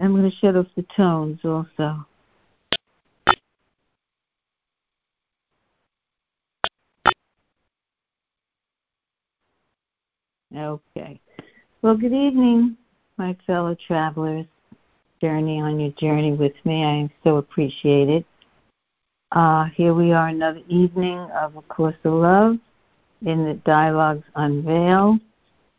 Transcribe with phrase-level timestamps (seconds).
[0.00, 2.06] I'm going to shut off the tones also.
[10.56, 11.20] Okay.
[11.82, 12.76] Well, good evening,
[13.16, 14.46] my fellow travelers.
[15.20, 16.84] Journey on your journey with me.
[16.84, 18.24] I am so appreciated.
[19.32, 22.56] Uh, here we are, another evening of A Course of Love
[23.24, 25.20] in the Dialogues Unveiled.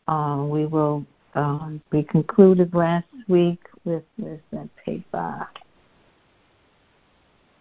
[0.08, 1.06] Uh, we will,
[1.36, 5.48] um, we concluded last week with, that paper.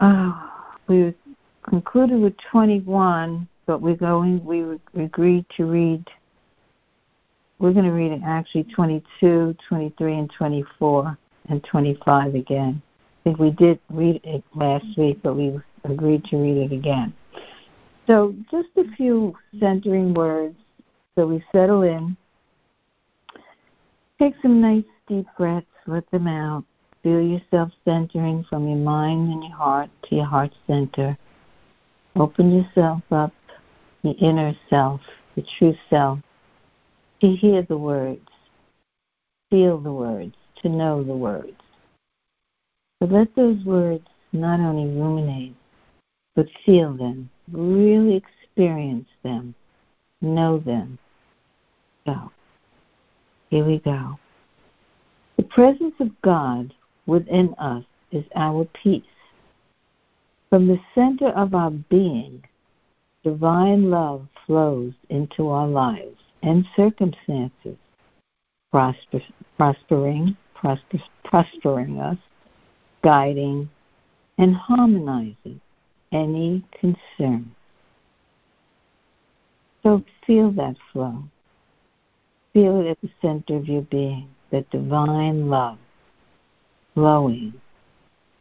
[0.00, 0.48] Uh,
[0.86, 1.14] we
[1.62, 6.04] concluded with 21, but we're going, we agreed to read
[7.58, 12.82] we're going to read actually 22, 23, and 24, and 25 again.
[12.84, 17.14] I think we did read it last week, but we agreed to read it again.
[18.06, 20.56] So, just a few centering words
[21.14, 22.16] so we settle in.
[24.18, 26.64] Take some nice deep breaths, let them out.
[27.02, 31.18] Feel yourself centering from your mind and your heart to your heart center.
[32.16, 33.32] Open yourself up,
[34.02, 35.00] the inner self,
[35.34, 36.20] the true self
[37.20, 38.28] to hear the words,
[39.50, 41.56] feel the words, to know the words.
[43.00, 45.54] But let those words not only ruminate,
[46.34, 49.54] but feel them, really experience them,
[50.20, 50.98] know them.
[52.06, 52.30] So,
[53.54, 54.18] here we go.
[55.36, 56.74] The presence of God
[57.06, 59.04] within us is our peace.
[60.50, 62.42] From the center of our being,
[63.22, 67.76] divine love flows into our lives and circumstances,
[68.72, 69.20] prosper,
[69.56, 72.18] prospering, prosper, prospering us,
[73.04, 73.70] guiding,
[74.36, 75.60] and harmonizing
[76.10, 77.54] any concern.
[79.84, 81.22] So feel that flow.
[82.54, 85.76] Feel it at the center of your being, that divine love
[86.94, 87.52] flowing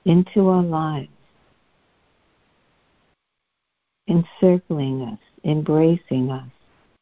[0.06, 1.10] into our lives,
[4.08, 6.48] encircling us, embracing us,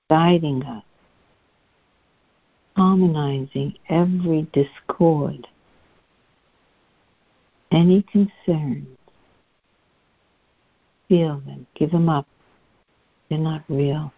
[0.10, 0.84] guiding us,
[2.78, 5.48] harmonizing every discord,
[7.72, 8.88] any concerns.
[11.10, 12.26] Feel them, give them up.
[13.28, 14.14] They're not real.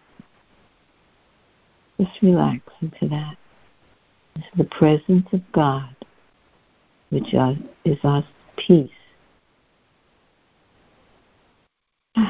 [2.00, 3.36] Just relax into that.
[4.36, 5.94] Into the presence of God,
[7.10, 7.34] which
[7.84, 8.24] is our
[8.56, 8.90] peace.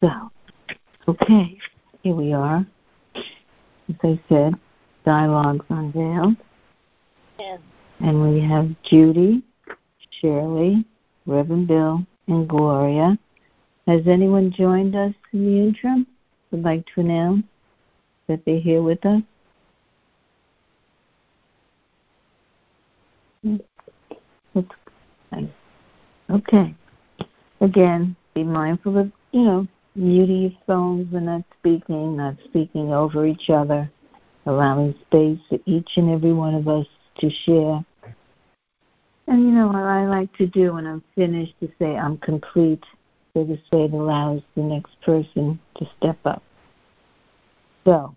[0.00, 0.30] So,
[1.08, 1.56] Okay,
[2.02, 2.66] here we are.
[3.16, 4.52] As I said,
[5.06, 6.36] dialogues unveiled.
[8.00, 9.42] And we have Judy,
[10.20, 10.84] Shirley,
[11.24, 13.18] Reverend Bill, and Gloria.
[13.88, 16.06] Has anyone joined us in the interim?
[16.50, 17.46] Would like to announce
[18.26, 19.22] that they're here with us?
[26.28, 26.74] Okay.
[27.62, 33.24] Again, be mindful of, you know, muting your phones when not speaking, not speaking over
[33.24, 33.90] each other,
[34.44, 36.86] allowing space for each and every one of us
[37.20, 37.82] to share.
[39.28, 42.84] And you know what I like to do when I'm finished to say I'm complete,
[43.34, 46.42] so this way it allows the next person to step up.
[47.84, 48.14] So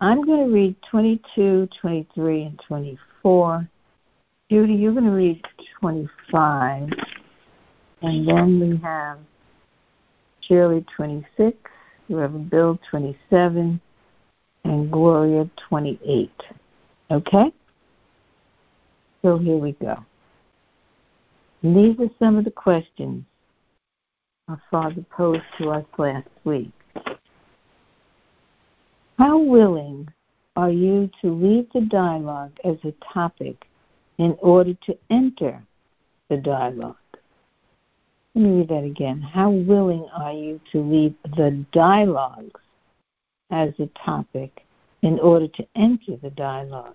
[0.00, 3.68] I'm going to read 22, 23, and 24.
[4.50, 5.44] Judy, you're going to read
[5.80, 6.90] 25.
[8.02, 9.18] And then we have
[10.42, 11.56] Shirley 26,
[12.08, 13.80] Reverend Bill 27,
[14.64, 16.30] and Gloria 28.
[17.10, 17.52] Okay?
[19.22, 19.96] So here we go.
[21.62, 23.24] And these are some of the questions
[24.48, 26.70] our Father posed to us last week.
[29.18, 30.08] How willing
[30.54, 33.66] are you to leave the dialogue as a topic
[34.18, 35.60] in order to enter
[36.28, 36.94] the dialogue?
[38.36, 39.20] Let me read that again.
[39.20, 42.60] How willing are you to leave the dialogues
[43.50, 44.64] as a topic
[45.02, 46.94] in order to enter the dialogue?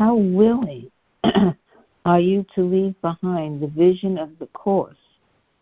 [0.00, 0.90] How willing
[2.04, 4.96] are you to leave behind the vision of the course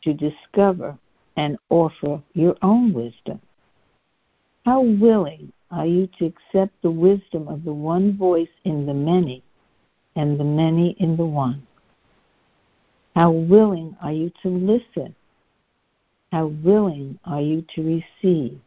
[0.05, 0.97] to discover
[1.37, 3.41] and offer your own wisdom?
[4.65, 9.43] How willing are you to accept the wisdom of the one voice in the many
[10.15, 11.67] and the many in the one?
[13.15, 15.15] How willing are you to listen?
[16.31, 18.59] How willing are you to receive?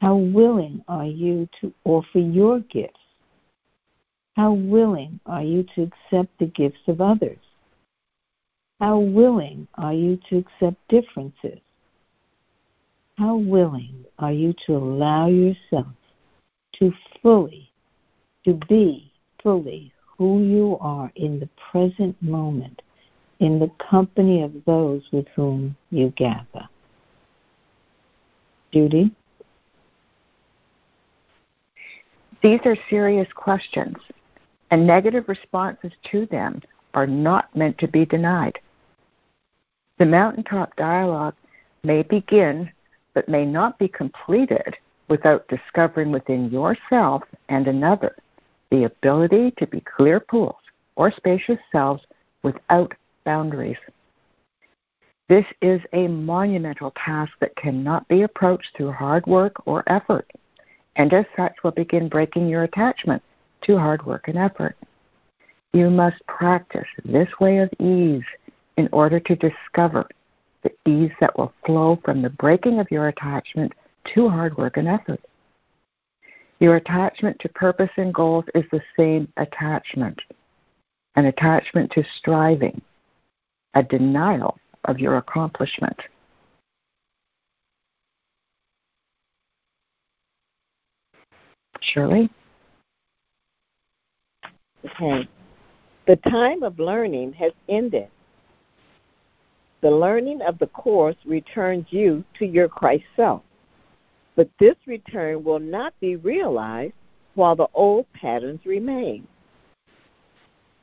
[0.00, 3.00] How willing are you to offer your gifts?
[4.36, 7.38] How willing are you to accept the gifts of others?
[8.80, 11.60] How willing are you to accept differences?
[13.18, 15.86] How willing are you to allow yourself
[16.78, 16.92] to
[17.22, 17.70] fully,
[18.44, 19.12] to be
[19.42, 22.80] fully who you are in the present moment
[23.40, 26.68] in the company of those with whom you gather.
[28.72, 29.10] Judy?
[32.42, 33.96] These are serious questions,
[34.70, 36.62] and negative responses to them
[36.94, 38.58] are not meant to be denied.
[40.00, 41.34] The mountaintop dialogue
[41.84, 42.72] may begin
[43.12, 48.16] but may not be completed without discovering within yourself and another
[48.70, 50.56] the ability to be clear pools
[50.96, 52.02] or spacious selves
[52.42, 52.94] without
[53.24, 53.76] boundaries.
[55.28, 60.30] This is a monumental task that cannot be approached through hard work or effort,
[60.96, 63.22] and as such will begin breaking your attachment
[63.64, 64.78] to hard work and effort.
[65.74, 68.24] You must practice this way of ease
[68.76, 70.06] in order to discover
[70.62, 73.72] the ease that will flow from the breaking of your attachment
[74.14, 75.20] to hard work and effort.
[76.58, 80.20] Your attachment to purpose and goals is the same attachment
[81.16, 82.80] an attachment to striving,
[83.74, 86.00] a denial of your accomplishment.
[91.80, 92.30] Shirley?
[94.84, 95.28] Okay.
[96.06, 98.08] The time of learning has ended.
[99.80, 103.42] The learning of the course returns you to your Christ self.
[104.36, 106.94] But this return will not be realized
[107.34, 109.26] while the old patterns remain.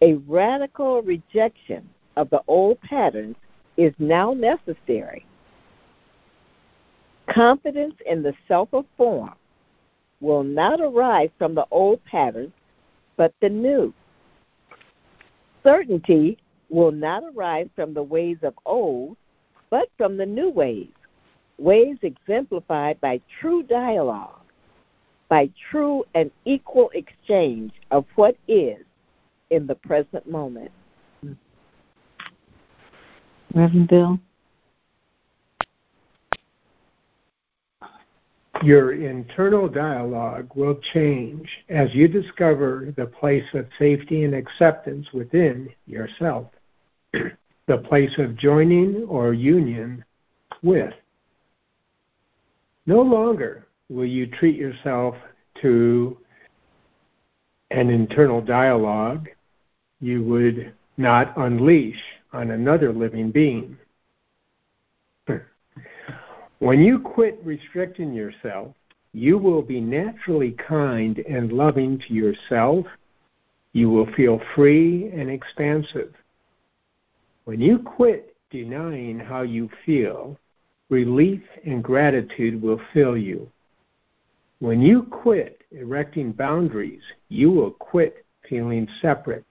[0.01, 3.35] A radical rejection of the old patterns
[3.77, 5.25] is now necessary.
[7.27, 9.33] Confidence in the self of form
[10.21, 12.53] will not arise from the old patterns,
[13.17, 13.94] but the new.
[15.63, 16.38] Certainty
[16.69, 19.17] will not arise from the ways of old,
[19.69, 20.91] but from the new ways,
[21.57, 24.41] ways exemplified by true dialogue,
[25.29, 28.83] by true and equal exchange of what is
[29.49, 30.71] in the present moment.
[33.53, 34.19] Reverend Bill?
[38.63, 45.69] Your internal dialogue will change as you discover the place of safety and acceptance within
[45.85, 46.47] yourself,
[47.67, 50.03] the place of joining or union
[50.63, 50.93] with.
[52.85, 55.15] No longer will you treat yourself
[55.61, 56.17] to
[57.71, 59.27] an internal dialogue
[59.99, 62.01] you would not unleash
[62.33, 63.77] on another living being.
[66.59, 68.73] When you quit restricting yourself,
[69.13, 72.85] you will be naturally kind and loving to yourself.
[73.73, 76.13] You will feel free and expansive.
[77.47, 80.38] When you quit denying how you feel,
[80.89, 83.49] relief and gratitude will fill you.
[84.59, 89.45] When you quit erecting boundaries, you will quit feeling separate.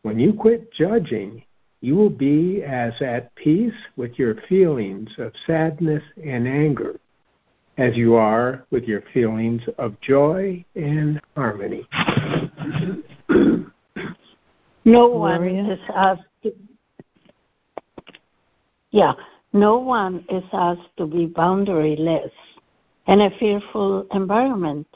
[0.00, 1.42] When you quit judging,
[1.82, 6.98] you will be as at peace with your feelings of sadness and anger
[7.76, 11.86] as you are with your feelings of joy and harmony.
[14.86, 16.54] no one is asked to,
[18.90, 19.12] yeah,
[19.52, 22.30] no one is asked to be boundaryless
[23.06, 24.86] in a fearful environment,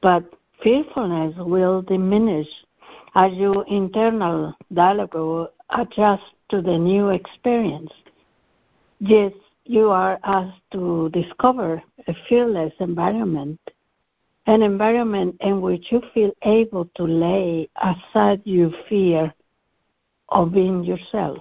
[0.00, 0.24] but
[0.62, 2.48] fearfulness will diminish
[3.14, 7.92] as your internal dialogue will adjust to the new experience.
[8.98, 9.32] Yes,
[9.64, 13.60] you are asked to discover a fearless environment,
[14.46, 19.32] an environment in which you feel able to lay aside your fear
[20.28, 21.38] of being yourself.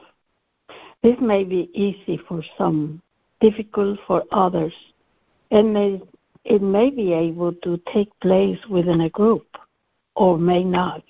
[1.01, 3.01] This may be easy for some,
[3.39, 4.73] difficult for others,
[5.49, 6.01] and may,
[6.43, 9.47] it may be able to take place within a group
[10.15, 11.03] or may not.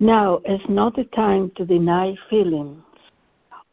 [0.00, 2.82] Now is not the time to deny feelings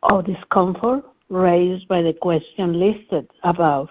[0.04, 3.90] of discomfort raised by the question listed above.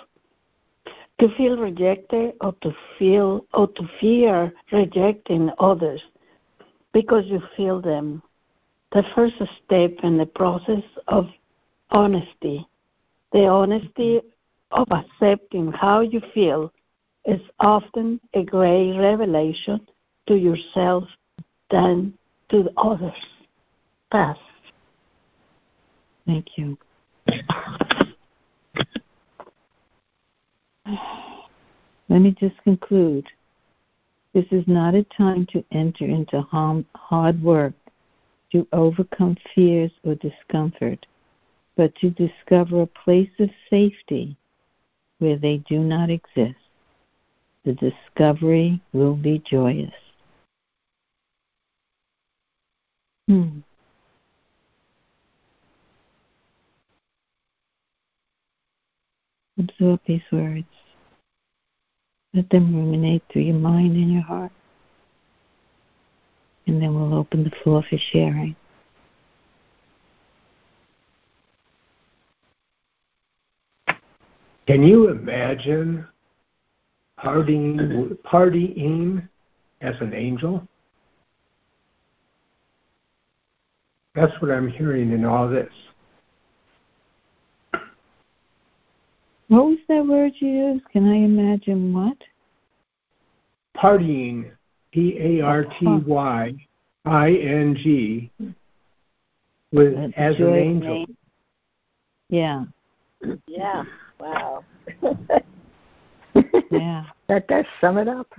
[1.21, 6.03] To feel rejected or to feel or to fear rejecting others
[6.93, 8.23] because you feel them.
[8.93, 11.29] The first step in the process of
[11.91, 12.67] honesty,
[13.33, 14.21] the honesty
[14.73, 16.73] of accepting how you feel
[17.25, 19.87] is often a great revelation
[20.27, 21.05] to yourself
[21.71, 22.15] than
[22.49, 23.13] to the others.
[24.11, 24.39] Pass.
[26.27, 26.77] Thank you.
[32.09, 33.27] Let me just conclude.
[34.33, 37.75] This is not a time to enter into hard work
[38.53, 41.07] to overcome fears or discomfort,
[41.77, 44.37] but to discover a place of safety
[45.19, 46.57] where they do not exist.
[47.65, 49.93] the discovery will be joyous.
[53.29, 53.61] Hmm.
[59.59, 60.65] Absorb these words.
[62.33, 64.53] Let them ruminate through your mind and your heart.
[66.71, 68.55] And then we'll open the floor for sharing.
[74.69, 76.07] Can you imagine
[77.19, 79.29] partying, partying
[79.81, 80.65] as an angel?
[84.15, 85.73] That's what I'm hearing in all this.
[89.49, 90.89] What was that word you used?
[90.91, 92.19] Can I imagine what?
[93.77, 94.53] Partying,
[94.93, 96.55] P A R T Y
[97.05, 98.31] I N G,
[99.73, 101.07] with as an angel.
[102.29, 102.65] Yeah.
[103.47, 103.85] Yeah.
[104.19, 104.65] Wow.
[106.71, 107.05] yeah.
[107.29, 108.33] That does sum it up.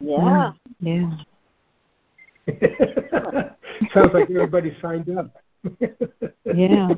[0.00, 0.52] Yeah.
[0.80, 1.10] Yeah.
[3.94, 5.42] Sounds like everybody signed up.
[6.54, 6.88] yeah.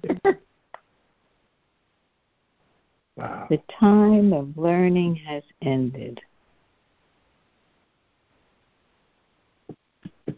[3.16, 3.47] Wow.
[3.50, 6.21] The time of learning has ended.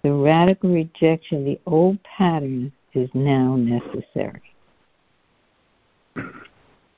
[0.05, 4.43] The radical rejection of the old patterns is now necessary.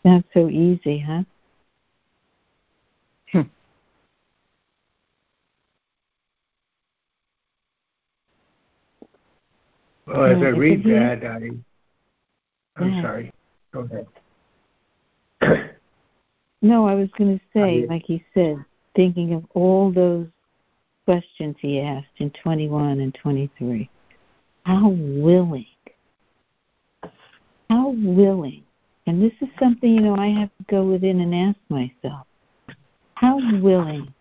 [0.05, 1.23] Not so easy, huh?
[3.31, 3.41] Hmm.
[10.09, 11.51] Well, as I read that, I,
[12.77, 13.03] I'm Yeah.
[13.03, 13.33] sorry.
[13.73, 13.89] Go
[15.41, 15.71] ahead.
[16.61, 18.57] No, I was going to say, like he said,
[18.97, 20.27] thinking of all those
[21.07, 23.89] questions he asked in 21 and 23.
[24.65, 25.65] How willing,
[27.71, 28.65] how willing,
[29.07, 32.27] and this is something, you know, I have to go within and ask myself,
[33.15, 34.13] how willing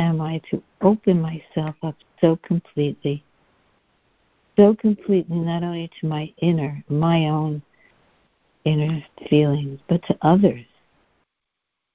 [0.00, 3.24] am I to open myself up so completely,
[4.58, 7.62] so completely, not only to my inner, my own
[8.64, 10.64] inner feelings, but to others?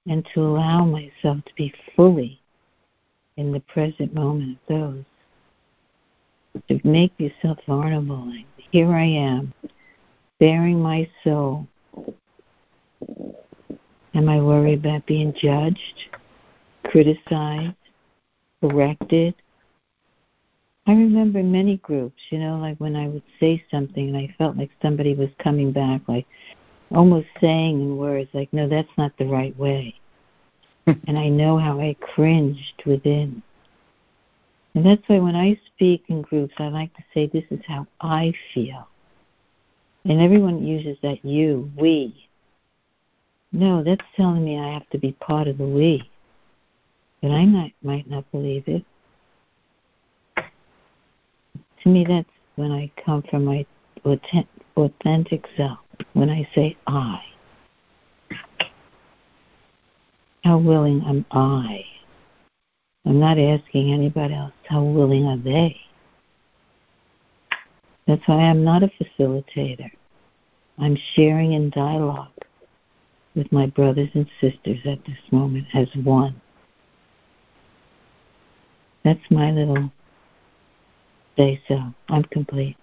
[0.07, 2.39] and to allow myself to be fully
[3.37, 5.03] in the present moment of those.
[6.69, 8.31] To make yourself vulnerable,
[8.71, 9.53] here I am,
[10.39, 11.67] baring my soul.
[14.13, 16.07] Am I worried about being judged,
[16.85, 17.75] criticized,
[18.61, 19.35] corrected?
[20.87, 24.55] I remember many groups, you know, like when I would say something and I felt
[24.55, 26.25] like somebody was coming back, like,
[26.91, 29.95] almost saying in words like, no, that's not the right way.
[31.07, 33.41] and I know how I cringed within.
[34.75, 37.87] And that's why when I speak in groups, I like to say, this is how
[38.01, 38.87] I feel.
[40.03, 42.27] And everyone uses that you, we.
[43.51, 46.09] No, that's telling me I have to be part of the we.
[47.21, 48.83] But I not, might not believe it.
[51.83, 53.65] To me, that's when I come from my
[54.75, 55.79] authentic self
[56.13, 57.21] when I say I.
[60.45, 61.83] How willing am I?
[63.03, 65.75] I'm not asking anybody else, how willing are they?
[68.05, 69.89] That's why I'm not a facilitator.
[70.77, 72.29] I'm sharing in dialogue
[73.35, 76.39] with my brothers and sisters at this moment as one.
[79.03, 79.91] That's my little
[81.37, 81.91] say so.
[82.09, 82.77] I'm complete.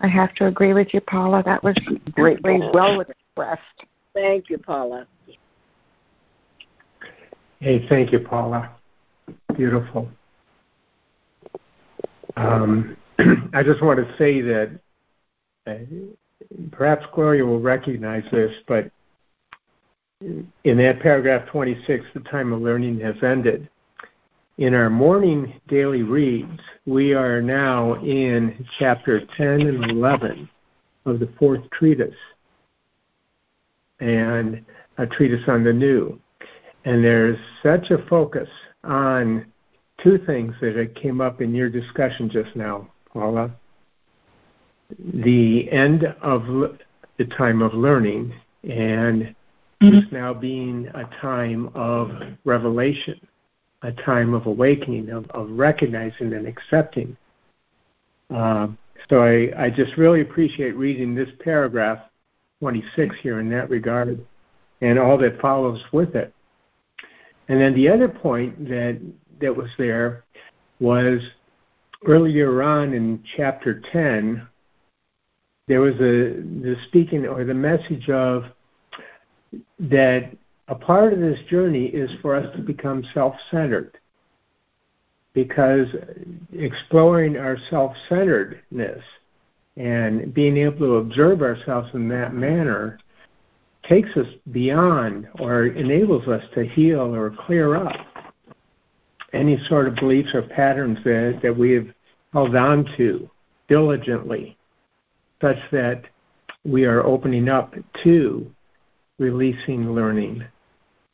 [0.00, 1.44] I have to agree with you, Paula.
[1.44, 1.76] That was
[2.10, 3.62] greatly well expressed.
[4.12, 5.06] Thank you, Paula.
[7.62, 8.70] Hey, thank you, Paula.
[9.54, 10.08] Beautiful.
[12.36, 12.96] Um,
[13.52, 14.80] I just want to say that
[15.66, 15.74] uh,
[16.72, 18.90] perhaps Gloria will recognize this, but
[20.22, 23.68] in that paragraph 26, the time of learning has ended.
[24.56, 30.48] In our morning daily reads, we are now in chapter 10 and 11
[31.04, 32.14] of the fourth treatise,
[34.00, 34.64] and
[34.96, 36.18] a treatise on the new.
[36.84, 38.48] And there's such a focus
[38.84, 39.46] on
[40.02, 43.50] two things that came up in your discussion just now, Paula.
[45.14, 46.46] The end of
[47.18, 48.32] the time of learning
[48.68, 49.34] and
[49.80, 52.10] this now being a time of
[52.44, 53.20] revelation,
[53.82, 57.16] a time of awakening, of, of recognizing and accepting.
[58.34, 58.68] Uh,
[59.08, 61.98] so I, I just really appreciate reading this paragraph
[62.60, 64.24] 26 here in that regard
[64.82, 66.34] and all that follows with it.
[67.50, 69.00] And then the other point that
[69.40, 70.24] that was there
[70.78, 71.20] was
[72.06, 74.46] earlier on in chapter 10
[75.66, 78.44] there was a the speaking or the message of
[79.80, 80.30] that
[80.68, 83.98] a part of this journey is for us to become self centered
[85.34, 85.88] because
[86.52, 89.02] exploring our self centeredness
[89.76, 92.98] and being able to observe ourselves in that manner
[93.88, 97.96] takes us beyond or enables us to heal or clear up
[99.32, 101.86] any sort of beliefs or patterns that, that we have
[102.32, 103.28] held on to
[103.68, 104.56] diligently,
[105.40, 106.02] such that
[106.64, 108.50] we are opening up to
[109.18, 110.44] releasing learning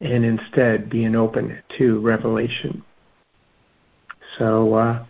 [0.00, 2.82] and instead being open to revelation.
[4.38, 5.04] So uh,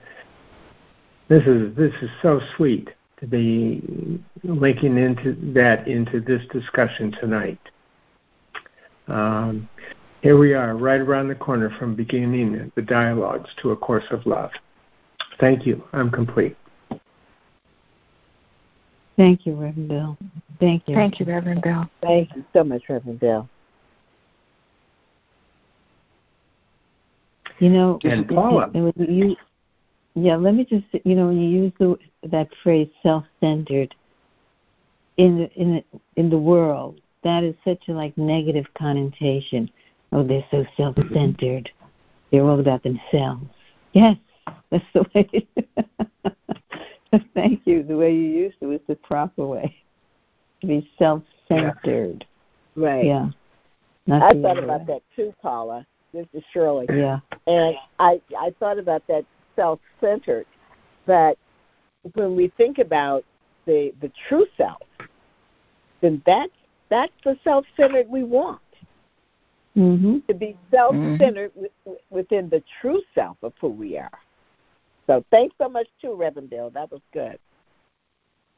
[1.29, 7.58] this is this is so sweet to be linking into that into this discussion tonight.
[9.08, 9.68] Um,
[10.23, 14.26] here we are, right around the corner from beginning the dialogues to A Course of
[14.26, 14.50] Love.
[15.38, 15.85] Thank you.
[15.92, 16.56] I'm complete.
[19.16, 20.18] Thank you, Reverend Bill.
[20.61, 20.94] Thank you.
[20.94, 21.88] Thank you, Reverend Bill.
[22.02, 23.49] Thank you so much, Reverend Bill.
[27.58, 28.70] You know, and Paula.
[28.75, 29.37] You,
[30.14, 31.96] yeah, let me just, you know, when you use the,
[32.30, 33.95] that phrase self-centered
[35.16, 35.85] in the, in the,
[36.16, 39.71] in the world, that is such a like negative connotation.
[40.12, 41.71] Oh, they're so self-centered.
[42.30, 43.47] They're all about themselves.
[43.92, 44.16] Yes,
[44.71, 45.49] that's the way.
[47.35, 47.83] Thank you.
[47.83, 49.76] The way you used it was the proper way.
[50.61, 52.25] To be self-centered.
[52.75, 53.04] Right.
[53.04, 53.30] Yeah.
[54.06, 54.87] Not I thought about way.
[54.95, 55.87] that too, Paula.
[56.12, 56.87] This is Shirley.
[56.90, 57.21] Yeah.
[57.47, 59.25] And I I thought about that
[59.56, 60.47] self-centered,
[61.06, 61.38] but
[62.15, 63.25] when we think about
[63.67, 64.83] the the true self,
[66.01, 66.53] then that's
[66.89, 68.61] that's the self-centered we want.
[69.77, 70.19] Mm-hmm.
[70.29, 71.93] To be self-centered mm-hmm.
[72.11, 74.19] within the true self of who we are.
[75.07, 76.71] So thanks so much too, Reverend Bill.
[76.71, 77.39] That was good.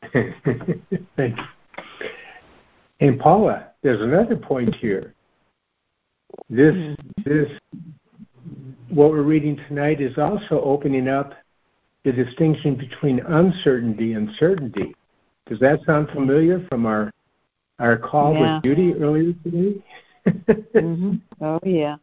[1.16, 1.44] Thank you.
[3.00, 5.14] And Paula, there's another point here.
[6.48, 7.22] This mm-hmm.
[7.24, 7.48] this
[8.88, 11.34] what we're reading tonight is also opening up
[12.04, 14.94] the distinction between uncertainty and certainty.
[15.46, 17.12] Does that sound familiar from our
[17.78, 18.56] our call yeah.
[18.56, 19.84] with Judy earlier today?
[20.26, 21.14] mm-hmm.
[21.40, 21.96] Oh yeah.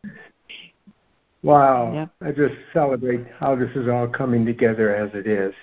[1.44, 1.94] Wow.
[1.94, 2.10] Yep.
[2.22, 5.54] I just celebrate how this is all coming together as it is.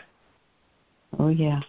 [1.18, 1.61] Oh yeah.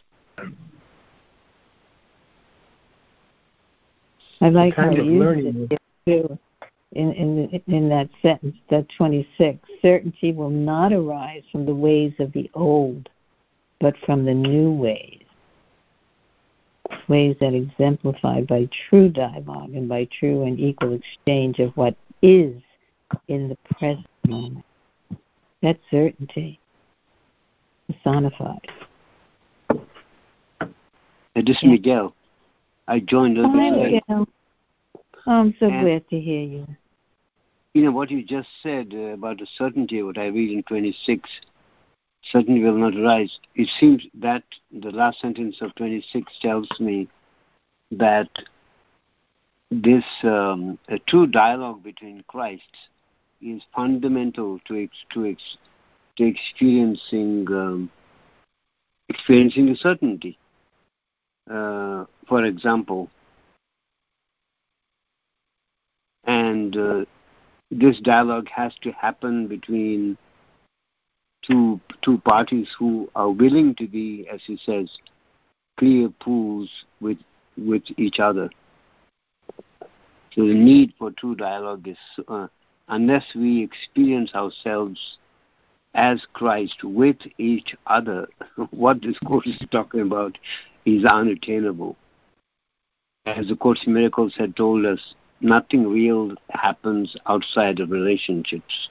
[4.42, 6.38] I like how you used it too
[6.96, 9.60] in, in, in that sentence, that 26.
[9.82, 13.10] Certainty will not arise from the ways of the old,
[13.80, 15.20] but from the new ways.
[17.08, 22.62] Ways that exemplified by true dialogue and by true and equal exchange of what is
[23.28, 24.66] in the present moment.
[25.62, 26.60] That's certainty
[27.88, 28.70] personified.
[31.36, 32.14] This is Miguel.
[32.88, 33.46] I joined us.
[33.46, 34.28] Hi, Miguel.
[35.26, 36.68] Oh, I'm so and, glad to hear you.
[37.74, 41.30] You know what you just said uh, about the certainty, what I read in 26,
[42.24, 43.40] certainty will not arise.
[43.56, 47.08] It seems that the last sentence of 26 tells me
[47.92, 48.30] that
[49.72, 52.64] this um, true dialogue between Christ
[53.42, 55.58] is fundamental to ex- to, ex-
[56.18, 57.90] to experiencing um,
[59.10, 60.38] experiencing the certainty.
[61.50, 63.10] Uh, for example,
[66.26, 67.04] and uh,
[67.80, 70.18] this dialogue has to happen between
[71.48, 74.90] two two parties who are willing to be, as he says,
[75.78, 76.70] clear pools
[77.02, 77.18] with
[77.58, 78.50] with each other.
[80.34, 82.48] So the need for true dialogue is uh,
[82.88, 85.18] unless we experience ourselves
[85.94, 88.28] as Christ with each other,
[88.72, 90.38] what this course is talking about
[90.86, 91.96] is unattainable.
[93.26, 98.90] As the Course in Miracles had told us, nothing real happens outside of relationships.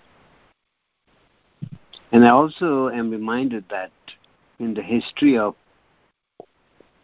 [2.13, 3.91] And I also am reminded that
[4.59, 5.55] in the history of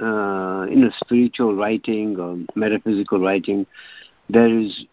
[0.01, 3.67] uh, in a spiritual writing or metaphysical writing,
[4.29, 4.85] there is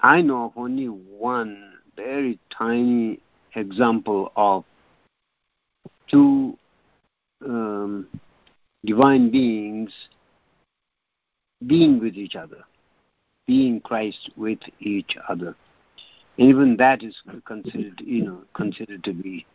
[0.00, 3.20] I know of only one very tiny
[3.54, 4.64] example of
[6.10, 6.58] two
[7.44, 8.08] um,
[8.84, 9.92] divine beings
[11.66, 12.64] being with each other,
[13.46, 15.54] being Christ with each other.
[16.36, 19.46] Even that is considered, you know, considered to be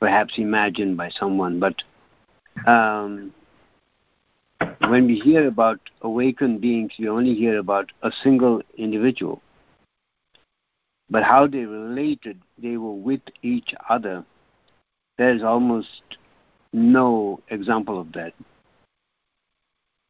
[0.00, 1.60] perhaps imagined by someone.
[1.60, 1.76] But
[2.66, 3.32] um,
[4.88, 9.40] when we hear about awakened beings, we only hear about a single individual.
[11.08, 14.24] But how they related, they were with each other.
[15.18, 16.18] There's almost
[16.72, 18.32] no example of that.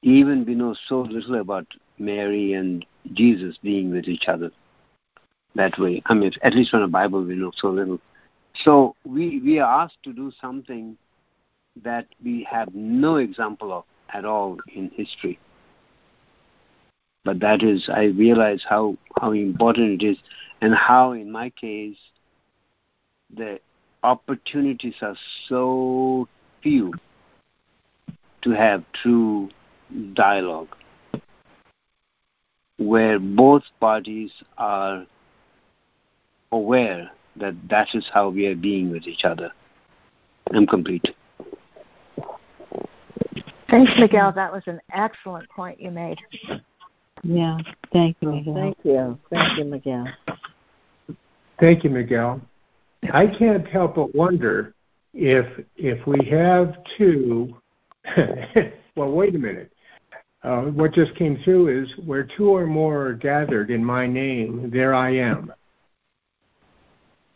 [0.03, 1.67] Even we know so little about
[1.99, 4.51] Mary and Jesus being with each other.
[5.55, 6.03] that way.
[6.07, 8.01] I mean, at least from the Bible, we know so little.
[8.65, 10.97] So we we are asked to do something
[11.83, 15.39] that we have no example of at all in history.
[17.25, 20.19] But that is, I realize how how important it is,
[20.61, 21.97] and how, in my case,
[23.35, 23.61] the
[24.03, 25.17] opportunities are
[25.49, 26.29] so
[26.63, 26.93] few
[28.43, 29.49] to have true
[30.15, 30.75] dialogue
[32.87, 35.07] where both parties are
[36.51, 39.51] aware that that is how we are being with each other.
[40.55, 41.07] I'm complete.
[43.71, 44.33] Thanks, Miguel.
[44.33, 46.19] That was an excellent point you made.
[47.23, 47.59] Yeah,
[47.93, 48.55] thank you, Miguel.
[48.55, 49.19] Thank you.
[49.31, 50.09] Thank you, Miguel.
[51.59, 52.41] Thank you, Miguel.
[53.13, 54.75] I can't help but wonder
[55.15, 57.57] if if we have two.
[58.97, 59.72] well, wait a minute.
[60.43, 64.71] Uh, what just came through is where two or more are gathered in my name,
[64.73, 65.53] there I am.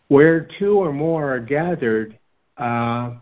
[0.08, 2.18] Where two or more are gathered,
[2.56, 3.14] uh,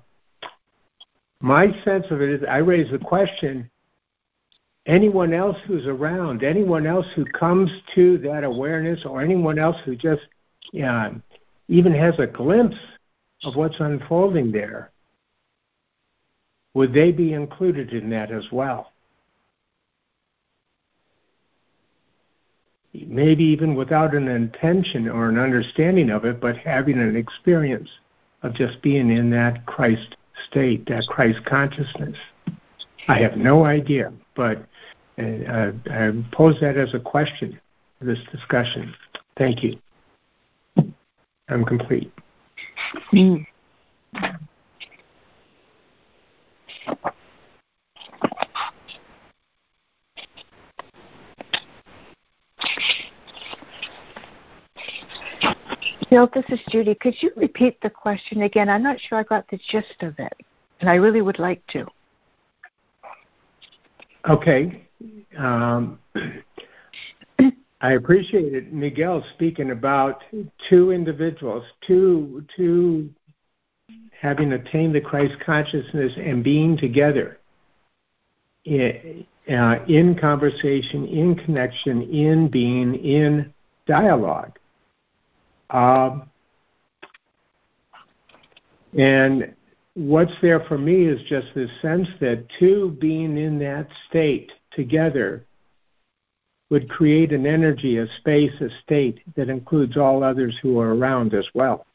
[1.40, 3.70] my sense of it is I raise the question
[4.86, 9.96] anyone else who's around, anyone else who comes to that awareness, or anyone else who
[9.96, 10.22] just
[10.72, 11.10] yeah,
[11.68, 12.76] even has a glimpse
[13.44, 14.90] of what's unfolding there,
[16.74, 18.93] would they be included in that as well?
[22.94, 27.90] Maybe even without an intention or an understanding of it, but having an experience
[28.42, 30.16] of just being in that Christ
[30.48, 32.16] state, that Christ consciousness.
[33.08, 34.58] I have no idea, but
[35.18, 37.60] uh, I pose that as a question
[37.98, 38.94] for this discussion.
[39.36, 39.78] Thank you.
[41.48, 42.12] I'm complete.
[43.12, 43.46] Mm.
[56.14, 56.94] Bill, this is Judy.
[56.94, 58.68] Could you repeat the question again?
[58.68, 60.32] I'm not sure I got the gist of it,
[60.78, 61.88] and I really would like to.
[64.30, 64.86] Okay.
[65.36, 65.98] Um,
[67.80, 70.22] I appreciated Miguel speaking about
[70.70, 73.10] two individuals, two two
[74.20, 77.38] having attained the Christ consciousness and being together
[78.64, 83.52] in, uh, in conversation, in connection, in being, in
[83.88, 84.56] dialogue.
[85.70, 86.28] Um,
[88.96, 89.54] and
[89.94, 95.44] what's there for me is just this sense that two being in that state together
[96.70, 101.34] would create an energy, a space, a state that includes all others who are around
[101.34, 101.86] as well.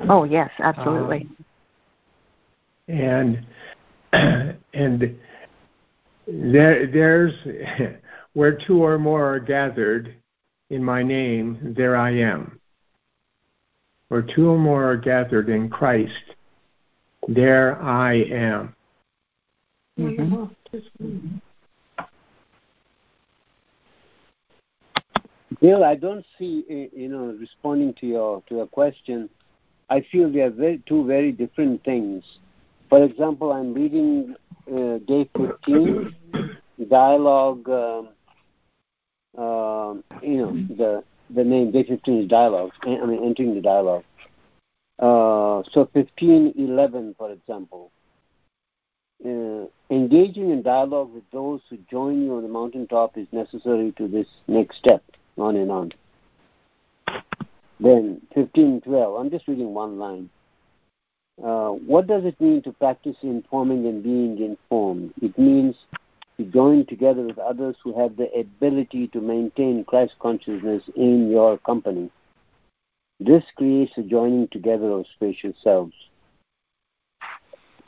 [0.00, 1.28] Oh yes, absolutely.
[1.28, 1.36] Um,
[2.88, 3.46] and
[4.74, 5.18] and
[6.26, 7.32] there there's
[8.34, 10.14] where two or more are gathered
[10.72, 12.58] in my name, there I am.
[14.08, 16.34] Where two or more are gathered in Christ,
[17.28, 18.74] there I am.
[19.98, 20.44] Mm-hmm.
[25.60, 29.28] Bill, I don't see, eh, you know, responding to your to your question.
[29.90, 32.24] I feel they are very, two very different things.
[32.88, 34.34] For example, I'm reading
[34.66, 36.16] uh, day 15,
[36.88, 37.68] dialogue.
[37.68, 38.08] Um,
[39.36, 42.72] uh, you know, the the name day 15 is dialogue.
[42.82, 44.04] I mean, entering the dialogue.
[44.98, 47.90] Uh, so 1511, for example,
[49.24, 54.08] uh, engaging in dialogue with those who join you on the mountaintop is necessary to
[54.08, 55.02] this next step
[55.38, 55.92] on and on.
[57.80, 60.30] Then 1512, I'm just reading one line.
[61.42, 65.12] Uh, what does it mean to practice informing and being informed?
[65.20, 65.74] It means
[66.36, 71.58] to join together with others who have the ability to maintain Christ consciousness in your
[71.58, 72.10] company.
[73.20, 75.94] This creates a joining together of spatial selves.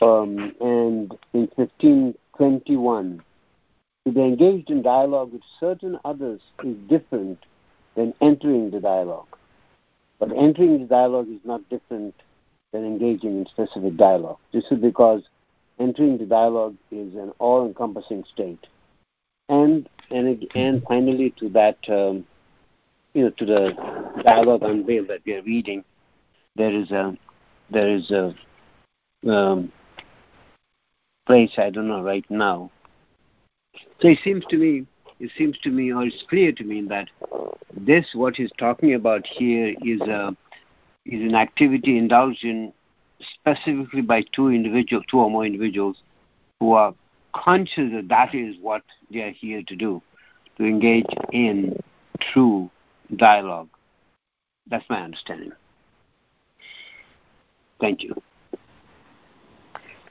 [0.00, 3.22] Um, and in 1521,
[4.06, 7.38] to be engaged in dialogue with certain others is different
[7.96, 9.26] than entering the dialogue.
[10.18, 12.14] But entering the dialogue is not different
[12.72, 14.38] than engaging in specific dialogue.
[14.52, 15.22] This is because
[15.78, 18.66] entering the dialogue is an all-encompassing state.
[19.48, 22.26] And and and finally, to that, um,
[23.12, 25.84] you know, to the dialogue unveiled that we are reading,
[26.56, 27.16] there is a
[27.70, 28.34] there is a
[29.28, 29.70] um,
[31.26, 32.70] place I don't know right now
[34.00, 34.86] so it seems to me,
[35.20, 37.08] it seems to me, or it's clear to me that
[37.76, 40.36] this, what he's talking about here, is a
[41.06, 42.72] is an activity indulged in
[43.34, 45.96] specifically by two individuals, two or more individuals,
[46.60, 46.94] who are
[47.34, 50.02] conscious that that is what they are here to do,
[50.56, 51.78] to engage in
[52.32, 52.70] true
[53.16, 53.68] dialogue.
[54.68, 55.52] That's my understanding.
[57.80, 58.14] Thank you.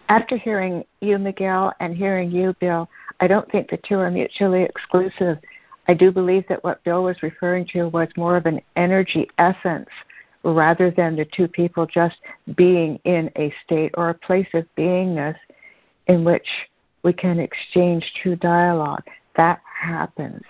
[0.10, 4.64] After hearing you, Miguel, and hearing you, Bill, I don't think the two are mutually
[4.64, 5.38] exclusive.
[5.88, 9.90] I do believe that what Bill was referring to was more of an energy essence
[10.44, 12.18] rather than the two people just
[12.56, 15.36] being in a state or a place of beingness
[16.08, 16.48] in which
[17.04, 19.04] we can exchange true dialogue.
[19.36, 20.44] That happens.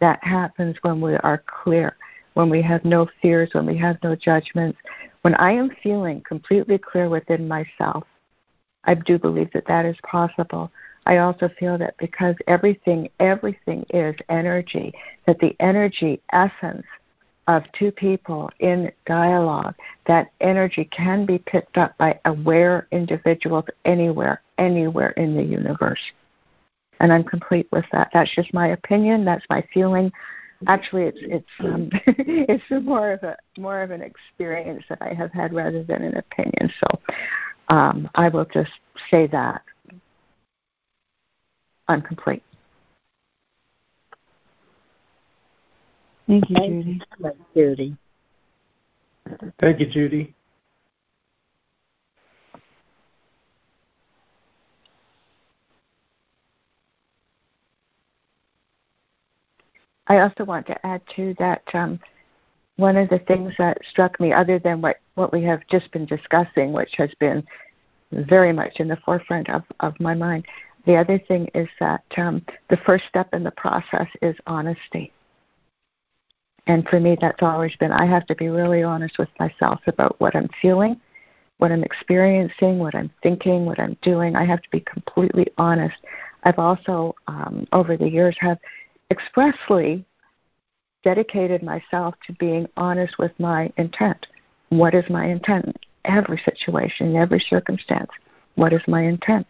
[0.00, 1.96] That happens when we are clear,
[2.34, 4.78] when we have no fears, when we have no judgments.
[5.22, 8.04] When I am feeling completely clear within myself,
[8.84, 10.70] I do believe that that is possible.
[11.06, 14.92] I also feel that because everything, everything is energy,
[15.26, 16.86] that the energy essence
[17.56, 19.74] of two people in dialogue,
[20.06, 26.00] that energy can be picked up by aware individuals anywhere, anywhere in the universe.
[27.00, 28.10] And I'm complete with that.
[28.12, 29.24] That's just my opinion.
[29.24, 30.12] That's my feeling.
[30.68, 35.32] Actually, it's it's um, it's more of a more of an experience that I have
[35.32, 36.70] had rather than an opinion.
[36.78, 37.00] So
[37.74, 38.70] um, I will just
[39.10, 39.62] say that
[41.88, 42.44] I'm complete.
[46.30, 47.00] Thank you, Judy.
[47.20, 47.96] Thank you, Judy.
[49.58, 50.34] Thank you, Judy.
[60.06, 61.98] I also want to add to that um,
[62.76, 66.06] one of the things that struck me, other than what, what we have just been
[66.06, 67.44] discussing, which has been
[68.12, 70.46] very much in the forefront of, of my mind,
[70.86, 75.12] the other thing is that um, the first step in the process is honesty.
[76.70, 80.14] And for me, that's always been I have to be really honest with myself about
[80.20, 81.00] what I'm feeling,
[81.58, 84.36] what I'm experiencing, what I'm thinking, what I'm doing.
[84.36, 85.96] I have to be completely honest.
[86.44, 88.56] I've also, um, over the years, have
[89.10, 90.04] expressly
[91.02, 94.28] dedicated myself to being honest with my intent.
[94.68, 98.10] What is my intent in every situation, in every circumstance?
[98.54, 99.48] What is my intent?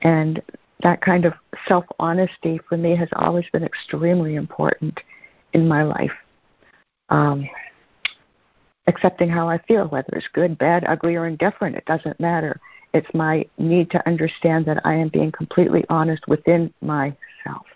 [0.00, 0.40] And
[0.80, 1.34] that kind of
[1.68, 4.98] self honesty for me has always been extremely important
[5.54, 6.12] in my life.
[7.08, 7.48] Um,
[8.86, 12.60] accepting how I feel, whether it's good, bad, ugly, or indifferent, it doesn't matter.
[12.92, 17.66] It's my need to understand that I am being completely honest within myself.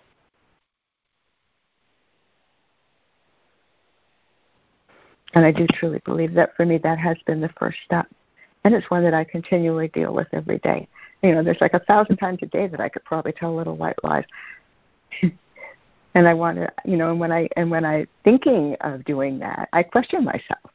[5.35, 8.07] And I do truly believe that for me, that has been the first step.
[8.65, 10.89] And it's one that I continually deal with every day.
[11.23, 13.77] You know, there's like a thousand times a day that I could probably tell little
[13.77, 14.25] white lies.
[16.15, 19.39] and I want to, you know, and when I and when I thinking of doing
[19.41, 20.71] that, I question myself.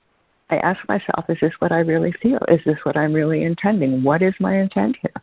[0.50, 2.40] I ask myself, is this what I really feel?
[2.48, 4.04] Is this what I'm really intending?
[4.04, 5.22] What is my intent here?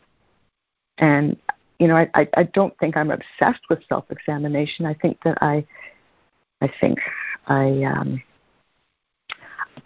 [0.99, 1.37] And
[1.81, 4.85] you know, I, I, I don't think I'm obsessed with self-examination.
[4.85, 5.65] I think that I,
[6.61, 7.01] I think
[7.47, 8.23] I, um,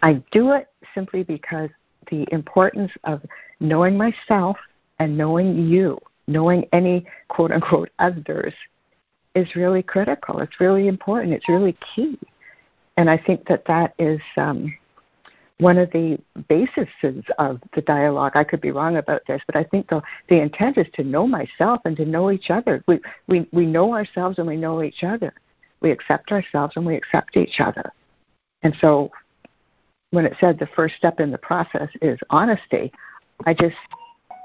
[0.01, 1.69] I do it simply because
[2.11, 3.21] the importance of
[3.61, 4.57] knowing myself
[4.99, 8.53] and knowing you, knowing any quote unquote others,
[9.35, 10.39] is really critical.
[10.39, 11.33] It's really important.
[11.33, 12.17] It's really key.
[12.97, 14.73] And I think that that is um,
[15.59, 16.17] one of the
[16.47, 16.87] bases
[17.37, 18.33] of the dialogue.
[18.35, 21.27] I could be wrong about this, but I think the, the intent is to know
[21.27, 22.83] myself and to know each other.
[22.87, 25.33] We, we, we know ourselves and we know each other.
[25.81, 27.91] We accept ourselves and we accept each other.
[28.63, 29.11] And so
[30.11, 32.91] when it said the first step in the process is honesty,
[33.45, 33.75] I just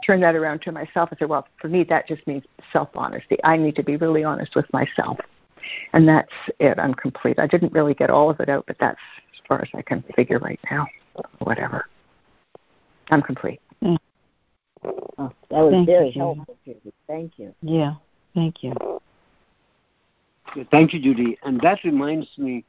[0.05, 3.37] turn that around to myself and say, well, for me, that just means self honesty.
[3.45, 5.19] I need to be really honest with myself.
[5.93, 6.79] And that's it.
[6.79, 7.39] I'm complete.
[7.39, 9.01] I didn't really get all of it out, but that's
[9.33, 10.87] as far as I can figure right now.
[11.39, 11.87] Whatever.
[13.11, 13.61] I'm complete.
[13.83, 13.99] Mm.
[14.85, 16.93] Oh, that was Thank very you, helpful, Judy.
[17.07, 17.55] Thank you.
[17.61, 17.95] Yeah.
[18.35, 18.75] Thank you.
[20.71, 21.39] Thank you, Judy.
[21.43, 22.65] And that reminds me,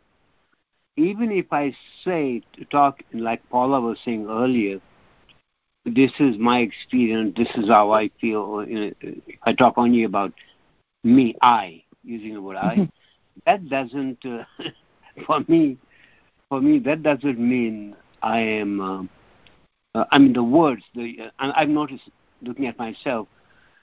[0.97, 4.81] even if I say to talk like Paula was saying earlier,
[5.85, 8.65] this is my experience, this is how I feel.
[9.43, 10.33] I talk only about
[11.03, 12.75] me, I, using the word I.
[12.75, 12.83] Mm-hmm.
[13.45, 14.43] That doesn't, uh,
[15.25, 15.77] for me,
[16.49, 18.81] for me, that doesn't mean I am.
[18.81, 20.83] Uh, uh, I mean, the words.
[20.95, 22.09] The uh, I've noticed
[22.41, 23.27] looking at myself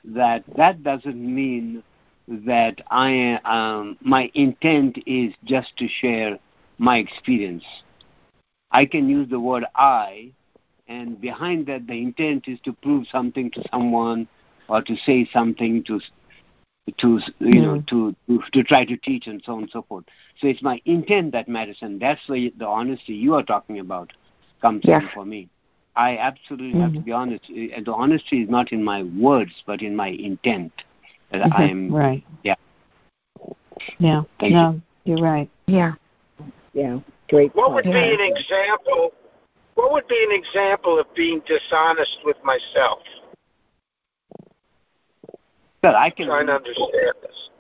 [0.05, 1.83] that that doesn't mean
[2.29, 6.39] that I um, my intent is just to share
[6.79, 7.65] my experience.
[8.71, 10.33] I can use the word I
[10.89, 14.27] and behind that the intent is to prove something to someone
[14.69, 16.01] or to say something to
[16.97, 17.63] to you mm.
[17.63, 20.05] know to, to to try to teach and so on and so forth
[20.39, 24.11] so it's my intent that matters and that's where the honesty you are talking about
[24.63, 25.03] comes yes.
[25.03, 25.49] in for me
[25.97, 26.81] i absolutely mm-hmm.
[26.81, 27.05] have to mm-hmm.
[27.05, 30.73] be honest the honesty is not in my words but in my intent
[31.31, 31.63] that mm-hmm.
[31.63, 32.55] i'm right yeah
[33.99, 35.17] yeah Thank no you.
[35.17, 35.93] you're right yeah
[36.79, 37.55] Yeah, great.
[37.55, 39.13] What would be an example?
[39.79, 42.99] What would be an example of being dishonest with myself?
[45.85, 47.51] Sir, I can trying to understand this.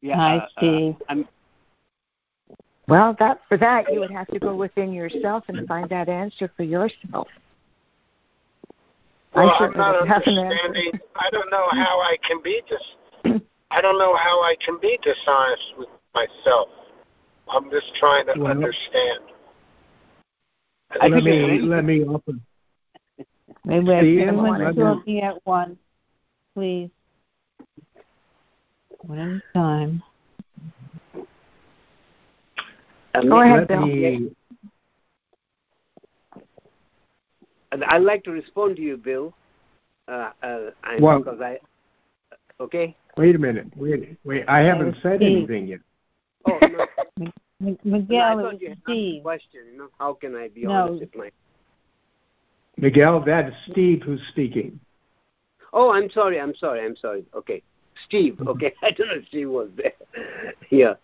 [0.00, 1.28] Yeah, Hi, uh, uh, I'm,
[2.88, 6.50] Well, that for that you would have to go within yourself and find that answer
[6.56, 7.28] for yourself.
[9.34, 10.56] I Well, I'm certainly not don't have an answer.
[10.56, 11.00] understanding.
[11.16, 13.40] I don't know how I can be dis.
[13.70, 16.70] I don't know how I can be dishonest with myself.
[17.46, 19.20] I'm just trying to Well- understand.
[21.00, 22.42] I let me let me open.
[23.64, 25.78] Wait, wait, Steve, everyone's let me- talking at once,
[26.54, 26.90] please.
[29.02, 30.02] One at a time.
[33.22, 33.86] Go ahead, let Bill.
[33.86, 34.30] me
[37.72, 39.32] I'd like to respond to you, Bill.
[40.08, 41.58] Uh, uh, I, Well- because I.
[42.60, 42.94] Okay.
[43.16, 43.68] wait a minute.
[43.76, 44.44] Wait, wait.
[44.48, 45.80] I haven't said anything yet.
[46.46, 46.86] Oh no,
[47.60, 49.22] M- no, I Miguel, it was you had asked a Steve.
[49.22, 49.60] question.
[49.72, 50.72] You how can I be No.
[50.72, 51.30] honest with my?
[52.76, 54.80] Miguel, that is Steve who's speaking.
[55.72, 56.40] Oh, I'm sorry.
[56.40, 56.84] I'm sorry.
[56.84, 57.24] I'm sorry.
[57.34, 57.62] Okay,
[58.06, 58.40] Steve.
[58.46, 59.92] Okay, I don't know if Steve was there.
[60.70, 60.94] yeah.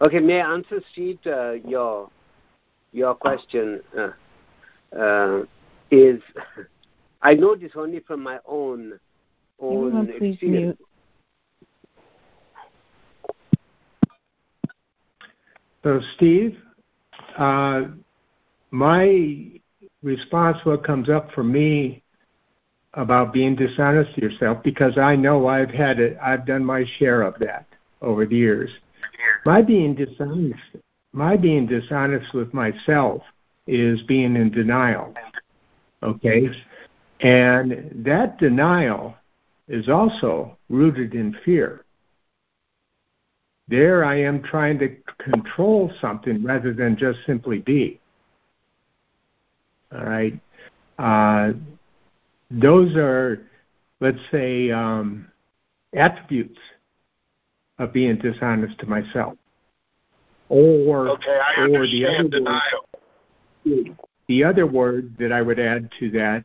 [0.00, 1.18] Okay, may I answer, Steve?
[1.26, 2.10] Uh, your
[2.92, 4.10] your question uh,
[4.96, 5.42] uh,
[5.90, 6.20] is
[7.22, 8.98] I know this only from my own
[9.58, 10.78] own please experience.
[15.84, 16.56] So, Steve,
[17.36, 17.82] uh,
[18.70, 19.50] my
[20.02, 22.02] response, what comes up for me
[22.94, 27.20] about being dishonest to yourself, because I know I've had it, I've done my share
[27.20, 27.66] of that
[28.00, 28.70] over the years.
[29.44, 30.62] My being dishonest,
[31.12, 33.22] my being dishonest with myself
[33.66, 35.12] is being in denial.
[36.02, 36.48] Okay,
[37.20, 39.14] and that denial
[39.68, 41.83] is also rooted in fear
[43.68, 48.00] there I am trying to control something rather than just simply be.
[49.92, 50.38] All right.
[50.98, 51.52] Uh,
[52.50, 53.42] those are,
[54.00, 55.26] let's say, um,
[55.94, 56.58] attributes
[57.78, 59.34] of being dishonest to myself.
[60.48, 62.60] Or, Okay, I or the other denial.
[63.64, 63.96] word,
[64.28, 66.44] the other word that I would add to that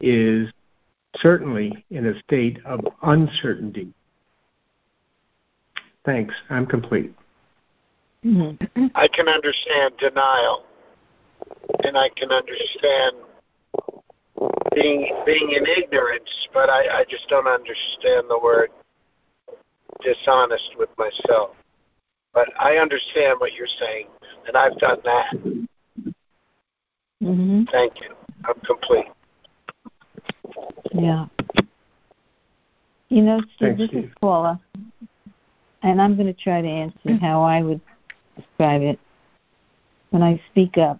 [0.00, 0.50] is
[1.16, 3.92] certainly in a state of uncertainty.
[6.04, 6.34] Thanks.
[6.50, 7.14] I'm complete.
[8.24, 8.90] Mhm.
[8.94, 10.64] I can understand denial,
[11.84, 13.16] and I can understand
[14.74, 18.70] being being in ignorance, but I, I just don't understand the word
[20.00, 21.50] dishonest with myself.
[22.32, 24.08] But I understand what you're saying,
[24.46, 25.30] and I've done that.
[27.22, 27.70] Mhm.
[27.70, 28.14] Thank you.
[28.44, 29.06] I'm complete.
[30.92, 31.26] Yeah.
[33.08, 34.04] You know, Steve, Thanks, this Steve.
[34.06, 34.60] is Paula,
[35.84, 37.20] and I'm going to try to answer mm.
[37.20, 37.80] how I would
[38.36, 38.98] describe it
[40.10, 40.98] when I speak up.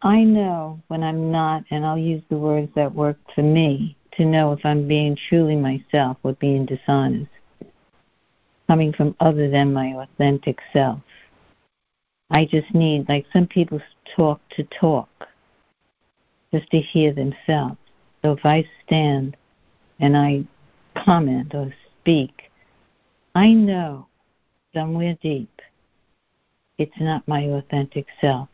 [0.00, 4.24] I know when I'm not, and I'll use the words that work for me to
[4.24, 7.30] know if I'm being truly myself or being dishonest,
[8.68, 11.00] coming from other than my authentic self.
[12.30, 13.80] I just need, like some people
[14.14, 15.08] talk to talk,
[16.52, 17.76] just to hear themselves.
[18.22, 19.36] So if I stand
[19.98, 20.44] and I
[20.94, 22.50] comment or speak,
[23.34, 24.06] I know
[24.74, 25.50] somewhere deep
[26.78, 28.48] it's not my authentic self.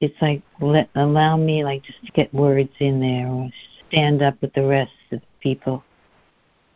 [0.00, 3.50] It's like let allow me like just to get words in there or
[3.88, 5.84] stand up with the rest of the people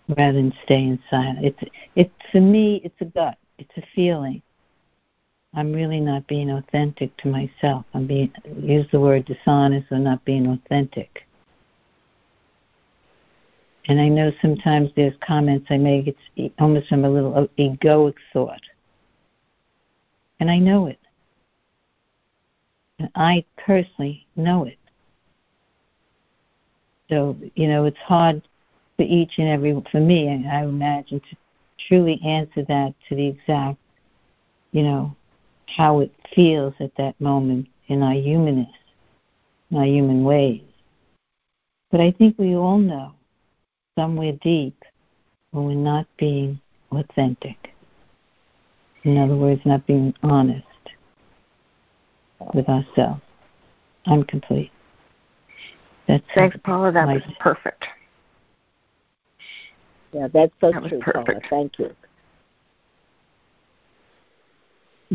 [0.08, 1.38] rather than stay in silence.
[1.42, 3.38] It's it's for me it's a gut.
[3.58, 4.42] It's a feeling.
[5.54, 7.84] I'm really not being authentic to myself.
[7.94, 11.26] I'm being use the word dishonest or not being authentic.
[13.86, 18.60] And I know sometimes there's comments I make, it's almost from a little egoic thought.
[20.38, 21.00] And I know it.
[22.98, 24.78] And I personally know it.
[27.08, 28.42] So, you know, it's hard
[28.96, 31.36] for each and every, for me, I imagine, to
[31.88, 33.78] truly answer that to the exact,
[34.70, 35.16] you know,
[35.66, 38.74] how it feels at that moment in our humanness,
[39.70, 40.62] in our human ways.
[41.90, 43.14] But I think we all know
[43.98, 44.76] somewhere deep
[45.50, 47.72] when we're not being authentic.
[49.04, 50.64] In other words, not being honest
[52.54, 53.20] with ourselves.
[54.06, 54.70] I'm complete.
[56.08, 56.92] That's Thanks, Paula.
[56.92, 57.84] That was perfect.
[60.12, 61.40] Yeah, that's so That true, Paula.
[61.48, 61.90] Thank you.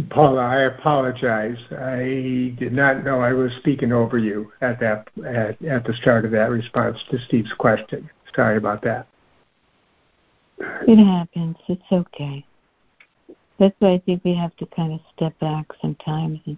[0.10, 1.58] Paula, I apologize.
[1.72, 6.24] I did not know I was speaking over you at that at, at the start
[6.24, 8.10] of that response to Steve's question.
[8.36, 9.08] Sorry about that.
[10.60, 11.58] It happens.
[11.68, 12.46] It's okay.
[13.60, 16.40] That's why I think we have to kind of step back sometimes.
[16.46, 16.58] And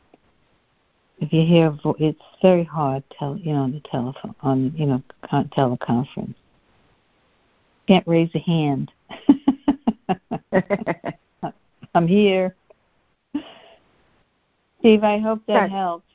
[1.20, 4.86] if you hear, vo- it's very hard, tel- you know, on the telephone, on you
[4.86, 6.36] know, con- teleconference.
[7.88, 8.92] Can't raise a hand.
[11.96, 12.56] I'm here.
[14.80, 15.72] Steve, I hope that Right.
[15.72, 16.06] helps.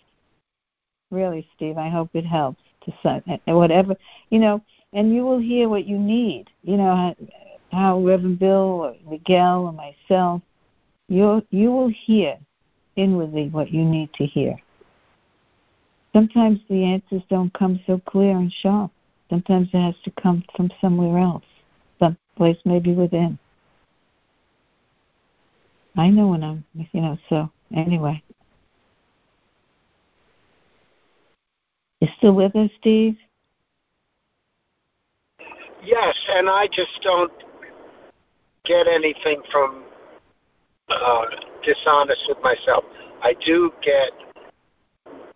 [1.10, 3.96] Really, Steve, I hope it helps to say and whatever
[4.30, 4.60] you know,
[4.94, 6.48] and you will hear what you need.
[6.62, 7.14] You know
[7.72, 10.40] how, Reverend Bill or Miguel or myself,
[11.08, 12.38] you you will hear
[12.96, 14.56] inwardly what you need to hear.
[16.12, 18.92] Sometimes the answers don't come so clear and sharp.
[19.28, 21.44] Sometimes it has to come from somewhere else,
[21.98, 23.38] some someplace maybe within.
[25.96, 27.18] I know when I'm, you know.
[27.28, 28.22] So anyway,
[32.00, 33.16] you still with us, Steve?
[35.84, 37.32] Yes, and I just don't
[38.64, 39.84] get anything from
[40.88, 41.24] uh,
[41.62, 42.84] dishonest with myself.
[43.22, 44.10] I do get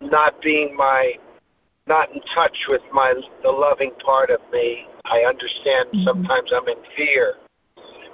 [0.01, 1.13] not being my,
[1.87, 4.87] not in touch with my the loving part of me.
[5.05, 6.03] I understand Mhm.
[6.03, 7.35] sometimes I'm in fear,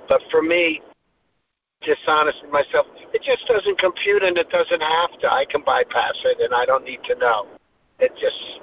[0.07, 0.81] but for me,
[1.81, 5.31] dishonest with myself, it just doesn't compute and it doesn't have to.
[5.31, 7.47] I can bypass it and I don't need to know.
[7.99, 8.61] It just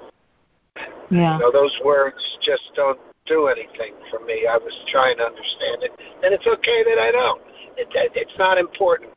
[1.10, 1.34] Yeah.
[1.34, 4.46] you know, those words just don't do anything for me.
[4.46, 5.92] I was trying to understand it,
[6.22, 7.42] and it's okay that I don't.
[7.76, 9.10] It, it, it's not important.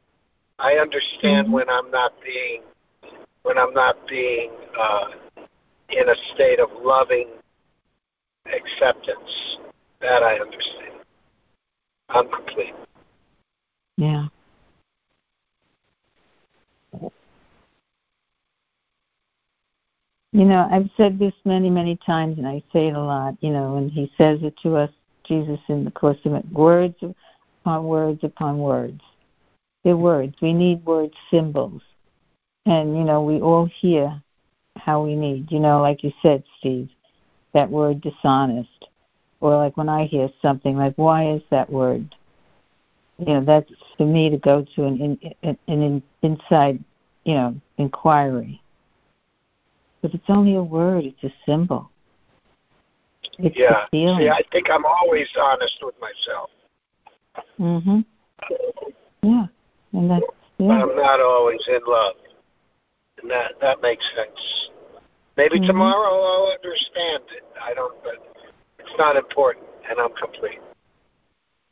[0.59, 1.51] I understand Mhm.
[1.51, 2.63] when I'm not being
[3.43, 5.09] when I'm not being uh,
[5.89, 7.29] in a state of loving
[8.45, 9.57] acceptance.
[10.01, 10.93] That I understand.
[12.09, 12.73] I'm complete.
[13.97, 14.27] Yeah.
[20.35, 23.37] You know, I've said this many, many times, and I say it a lot.
[23.39, 24.91] You know, and He says it to us,
[25.23, 26.97] Jesus, in the course of it, words
[27.63, 28.99] upon words upon words.
[29.85, 30.35] They're words.
[30.41, 31.81] We need word symbols,
[32.65, 34.21] and you know, we all hear
[34.75, 35.53] how we need.
[35.53, 36.89] You know, like you said, Steve,
[37.53, 38.89] that word dishonest,
[39.39, 42.13] or like when I hear something like, "Why is that word?"
[43.19, 46.83] you know that's for me to go to an in, an, an inside
[47.23, 48.61] you know inquiry
[50.05, 51.89] but it's only a word it's a symbol
[53.39, 53.85] it's yeah.
[53.91, 56.51] See, I think I'm always honest with myself,
[57.59, 58.05] mhm
[59.23, 59.47] yeah
[59.93, 60.25] and that's
[60.59, 62.17] but yeah I'm not always in love,
[63.19, 64.69] and that that makes sense.
[65.37, 65.65] Maybe Mhm.
[65.65, 67.43] tomorrow I'll understand it.
[67.59, 68.17] I don't, but
[68.77, 70.61] it's not important, and I'm complete.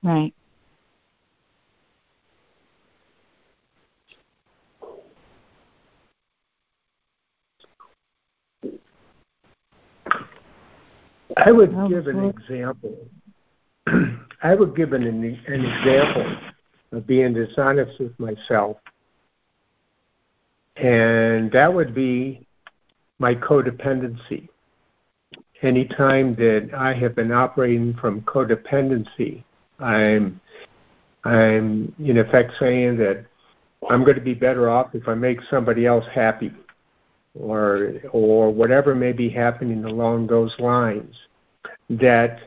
[0.02, 0.34] right
[11.46, 12.98] I would Oh, give an example.
[14.44, 16.38] I would give an, an example
[16.94, 18.78] of being dishonest with myself.
[20.78, 22.48] And that would be
[23.20, 24.48] my codependency.
[25.62, 29.44] Anytime that I have been operating from codependency,
[29.80, 30.40] I'm
[31.26, 33.26] I'm in effect saying that
[33.90, 36.52] I'm going to be better off if I make somebody else happy
[37.34, 41.16] or or whatever may be happening along those lines
[41.90, 42.40] that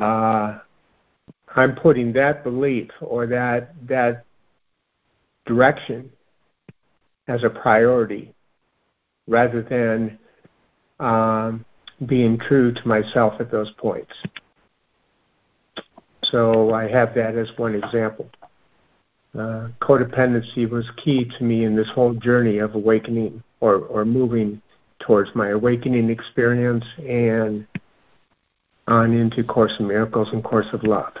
[0.00, 0.58] uh,
[1.54, 4.24] I'm putting that belief or that that
[5.46, 6.10] direction
[7.28, 8.34] as a priority
[9.26, 10.18] rather than
[10.98, 11.64] um,
[12.06, 14.12] being true to myself at those points.
[16.24, 18.30] So I have that as one example.
[19.34, 24.60] Uh, codependency was key to me in this whole journey of awakening or, or moving
[25.00, 27.66] towards my awakening experience and
[28.88, 31.12] on into Course of Miracles and Course of Love.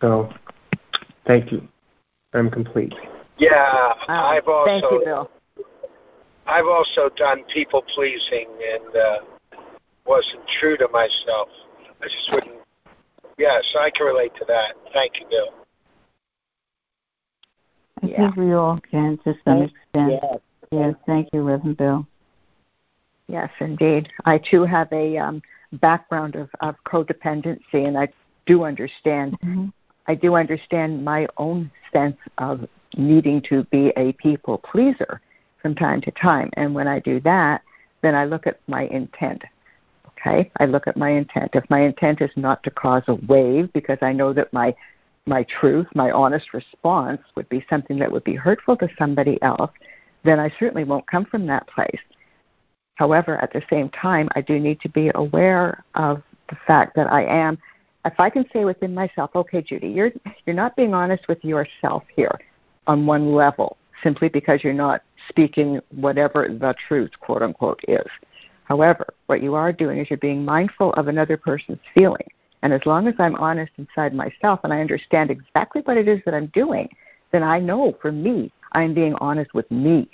[0.00, 0.30] So,
[1.26, 1.66] thank you.
[2.32, 2.94] I'm complete.
[3.38, 5.30] Yeah, I've also thank you, Bill.
[6.46, 9.18] I've also done people pleasing and uh,
[10.06, 11.48] wasn't true to myself.
[12.00, 12.52] I just wouldn't.
[13.38, 14.74] Yeah, so I can relate to that.
[14.92, 15.48] Thank you, Bill.
[18.02, 18.16] I Yeah.
[18.16, 19.70] think we all can to some Yes.
[19.70, 20.40] extent Yes.
[20.70, 22.06] yes thank you Reverend Bill
[23.26, 24.12] Yes, indeed.
[24.26, 25.40] I too have a um,
[25.74, 28.08] background of, of codependency, and I
[28.46, 29.38] do understand.
[29.40, 29.72] Mhm.
[30.06, 35.20] I do understand my own sense of needing to be a people pleaser
[35.62, 36.50] from time to time.
[36.54, 37.62] And when I do that,
[38.02, 39.42] then I look at my intent.
[40.10, 41.50] Okay, I look at my intent.
[41.54, 44.74] If my intent is not to cause a wave, because I know that my
[45.26, 49.70] my truth, my honest response would be something that would be hurtful to somebody else,
[50.22, 52.00] then I certainly won't come from that place.
[52.94, 57.12] However, at the same time, I do need to be aware of the fact that
[57.12, 57.58] I am
[58.04, 60.12] if I can say within myself, okay, Judy, you're
[60.44, 62.38] you're not being honest with yourself here
[62.86, 68.06] on one level simply because you're not speaking whatever the truth, quote unquote, is.
[68.64, 72.26] However, what you are doing is you're being mindful of another person's feeling.
[72.62, 76.20] And as long as I'm honest inside myself and I understand exactly what it is
[76.24, 76.88] that I'm doing,
[77.30, 80.08] then I know for me, I'm being honest with me.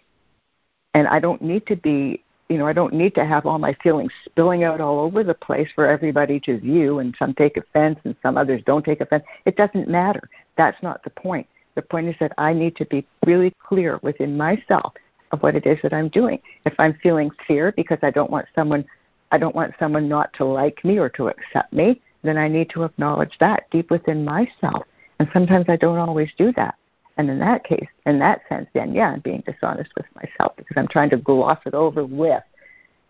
[0.94, 3.72] And I don't need to be, you know, I don't need to have all my
[3.80, 8.00] feelings spilling out all over the place for everybody to view and some take offense
[8.04, 9.22] and some others don't take offense.
[9.46, 10.28] It doesn't matter.
[10.56, 11.46] That's not the point.
[11.76, 14.94] The point is that I need to be really clear within myself
[15.30, 16.40] of what it is that I'm doing.
[16.66, 18.84] If I'm feeling fear because I don't want someone
[19.32, 22.68] I don't want someone not to like me or to accept me, then I need
[22.70, 24.82] to acknowledge that deep within myself.
[25.20, 26.74] And sometimes I don't always do that.
[27.16, 30.76] And in that case, in that sense, then yeah, I'm being dishonest with myself because
[30.76, 32.42] I'm trying to gloss it over with,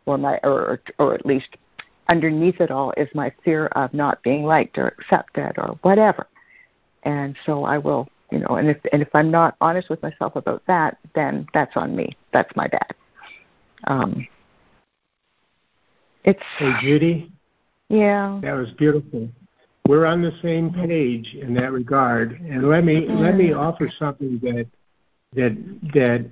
[0.06, 1.56] or my, or or at least
[2.08, 6.26] underneath it all is my fear of not being liked or accepted or whatever.
[7.04, 10.36] And so I will you know and if and if i'm not honest with myself
[10.36, 12.16] about that then that's on me.
[12.32, 12.94] That's my bad.
[13.84, 14.26] Um
[16.24, 17.32] it's hey judy.
[17.88, 18.38] Yeah.
[18.42, 19.28] That was beautiful
[19.90, 22.40] we're on the same page in that regard.
[22.42, 23.58] And let me let me mm-hmm.
[23.58, 24.68] offer something that
[25.34, 25.52] that
[25.92, 26.30] that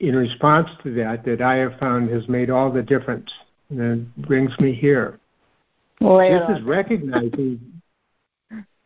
[0.00, 3.30] in response to that that i have found has made all the difference
[3.68, 5.20] and brings me here.
[6.00, 7.60] Well, this is recognizing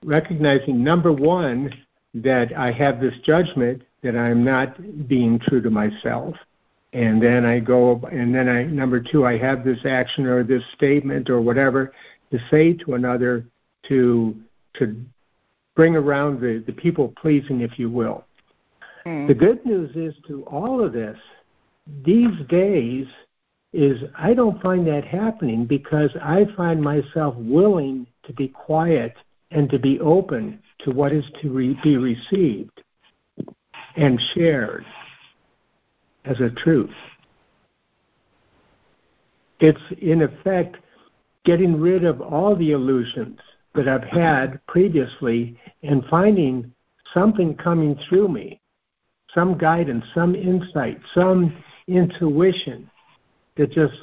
[0.05, 1.73] recognizing number one
[2.15, 6.35] that I have this judgment that I'm not being true to myself.
[6.93, 10.63] And then I go, and then I, number two, I have this action or this
[10.75, 11.93] statement or whatever
[12.33, 13.45] to say to another
[13.89, 14.37] to,
[14.75, 14.97] to
[15.75, 18.25] bring around the, the people pleasing, if you will.
[19.07, 19.29] Mm.
[19.29, 21.17] The good news is to all of this,
[22.05, 23.07] these days,
[23.73, 29.15] is I don't find that happening because I find myself willing to be quiet
[29.51, 32.83] and to be open to what is to re- be received
[33.97, 34.85] and shared
[36.25, 36.95] as a truth.
[39.61, 40.77] It's, in effect,
[41.45, 43.41] getting rid of all the illusions
[43.79, 46.73] that I've had previously and finding
[47.15, 48.61] something coming through me,
[49.35, 51.57] some guidance, some insight, some
[51.87, 52.91] intuition
[53.57, 53.95] that just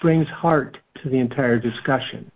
[0.00, 2.30] brings heart to the entire discussion.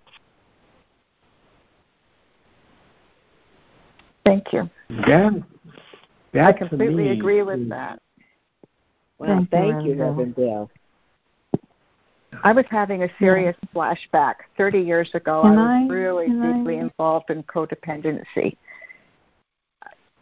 [4.25, 4.69] Thank you.
[5.07, 5.31] Yeah.
[6.33, 8.01] That I completely agree with that.
[9.19, 10.71] Well, thank, thank you, Reverend Bill.
[12.45, 13.69] I was having a serious yeah.
[13.75, 14.35] flashback.
[14.57, 16.83] 30 years ago, can I was I, really deeply I...
[16.83, 18.57] involved in codependency.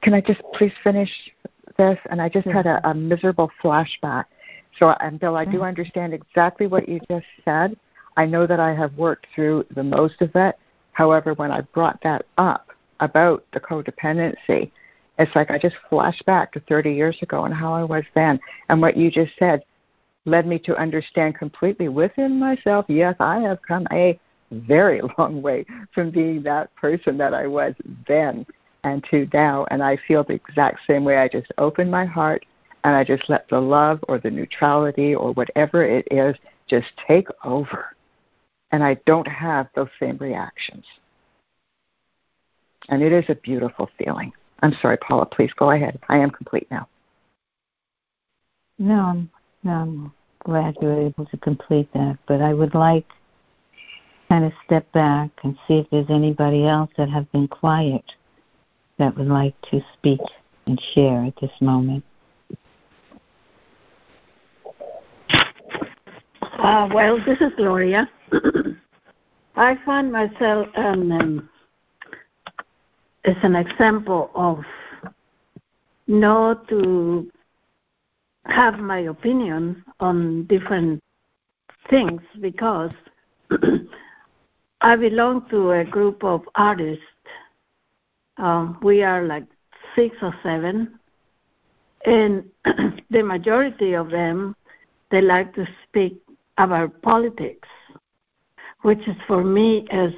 [0.03, 1.11] Can I just please finish
[1.77, 1.99] this?
[2.11, 4.25] And I just had a, a miserable flashback.
[4.79, 7.77] So, and Bill, I do understand exactly what you just said.
[8.17, 10.57] I know that I have worked through the most of it.
[10.93, 14.71] However, when I brought that up, about the codependency.
[15.19, 18.39] It's like I just flashed back to 30 years ago and how I was then.
[18.69, 19.63] And what you just said
[20.31, 24.19] led me to understand completely within myself yes, I have come a
[24.51, 27.75] very long way from being that person that I was
[28.07, 28.47] then
[28.85, 29.67] and to now.
[29.71, 31.19] And I feel the exact same way.
[31.19, 32.45] I just open my heart
[32.85, 37.29] and I just let the love or the neutrality or whatever it is just take
[37.45, 37.95] over.
[38.73, 40.85] And I don't have those same reactions.
[42.89, 44.33] And it is a beautiful feeling.
[44.63, 45.99] I'm sorry, Paula, please go ahead.
[46.09, 46.89] I am complete now.
[48.79, 49.31] No, I'm,
[49.63, 50.13] no,
[50.45, 52.19] glad you were able to complete that.
[52.27, 53.07] But I would like
[54.29, 58.05] kind of step back and see if there's anybody else that have been quiet
[58.99, 60.21] that would like to speak
[60.67, 62.05] and share at this moment.
[66.43, 68.09] Uh, well, this is Gloria.
[69.57, 71.49] I find myself um,
[73.25, 74.59] is an example of
[76.07, 77.31] not to
[78.51, 81.03] have my opinion on different
[81.89, 82.93] things because
[84.81, 87.05] I belong to a group of artists.
[88.37, 89.45] Um, we are like
[89.95, 90.99] six or seven,
[92.07, 92.45] and
[93.11, 94.57] the majority of them
[95.11, 96.21] they like to speak
[96.59, 97.69] about politics,
[98.83, 100.13] which is for me as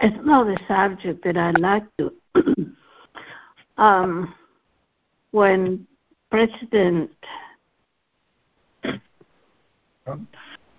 [0.00, 2.12] it's not a subject that I like to.
[3.78, 4.34] um,
[5.30, 5.86] when
[6.34, 7.12] President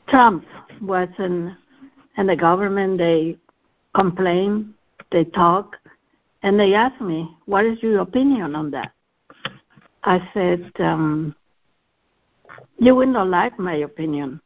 [0.09, 0.43] Trump.
[0.81, 1.55] Was in,
[2.17, 3.37] in the government, they
[3.93, 4.73] complain,
[5.13, 5.77] they talk,
[6.43, 8.91] and they asked me, "What is your opinion on that?"
[10.03, 11.33] I said, um,
[12.77, 14.41] "You will not like my opinion,"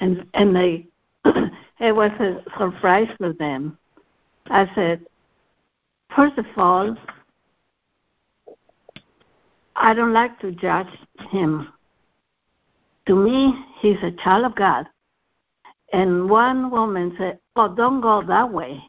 [0.00, 0.88] and and they
[1.24, 3.78] it was a surprise for them.
[4.50, 5.06] I said,
[6.14, 6.94] first of all,
[9.76, 10.88] I don't like to judge
[11.30, 11.68] him.
[13.06, 14.86] To me, he's a child of God.
[15.92, 18.82] And one woman said, Oh, don't go that way.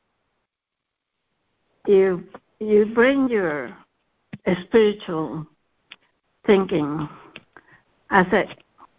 [1.85, 2.23] You
[2.59, 3.75] you bring your
[4.63, 5.45] spiritual
[6.45, 7.09] thinking.
[8.09, 8.55] I said,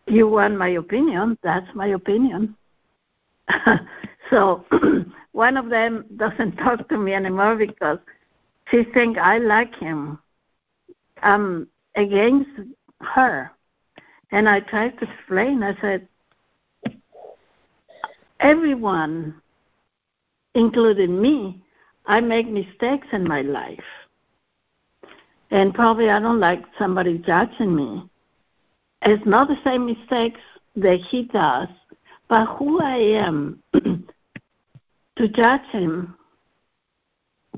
[0.07, 1.39] You want my opinion?
[1.43, 2.57] That's my opinion.
[4.31, 4.65] so
[5.33, 7.99] one of them doesn't talk to me anymore because
[8.71, 10.19] she thinks I like him.
[11.23, 12.51] I'm against
[13.01, 13.51] her.
[14.31, 15.63] And I tried to explain.
[15.63, 16.09] I said,
[18.41, 19.41] everyone,
[20.55, 21.63] including me,
[22.07, 23.79] I make mistakes in my life.
[25.51, 28.09] And probably I don't like somebody judging me.
[29.03, 30.41] It's not the same mistakes
[30.77, 31.69] that he does,
[32.29, 36.17] but who I am to judge him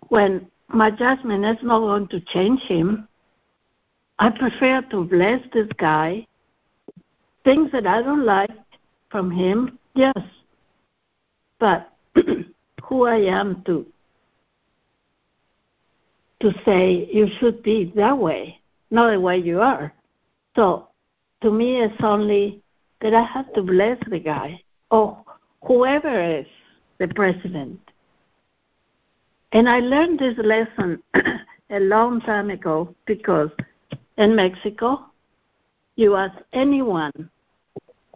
[0.08, 3.08] when my judgment is not going to change him.
[4.18, 6.26] I prefer to bless this guy.
[7.44, 8.50] Things that I don't like
[9.10, 10.18] from him, yes.
[11.58, 11.92] But
[12.82, 13.86] who I am to
[16.40, 18.60] to say you should be that way,
[18.90, 19.92] not the way you are.
[20.54, 20.88] So
[21.42, 22.62] to me it's only
[23.00, 24.60] that I have to bless the guy
[24.90, 25.22] or
[25.64, 26.46] whoever is
[26.98, 27.80] the president.
[29.52, 31.02] And I learned this lesson
[31.70, 33.50] a long time ago because
[34.16, 35.06] in Mexico,
[35.96, 37.30] you ask anyone,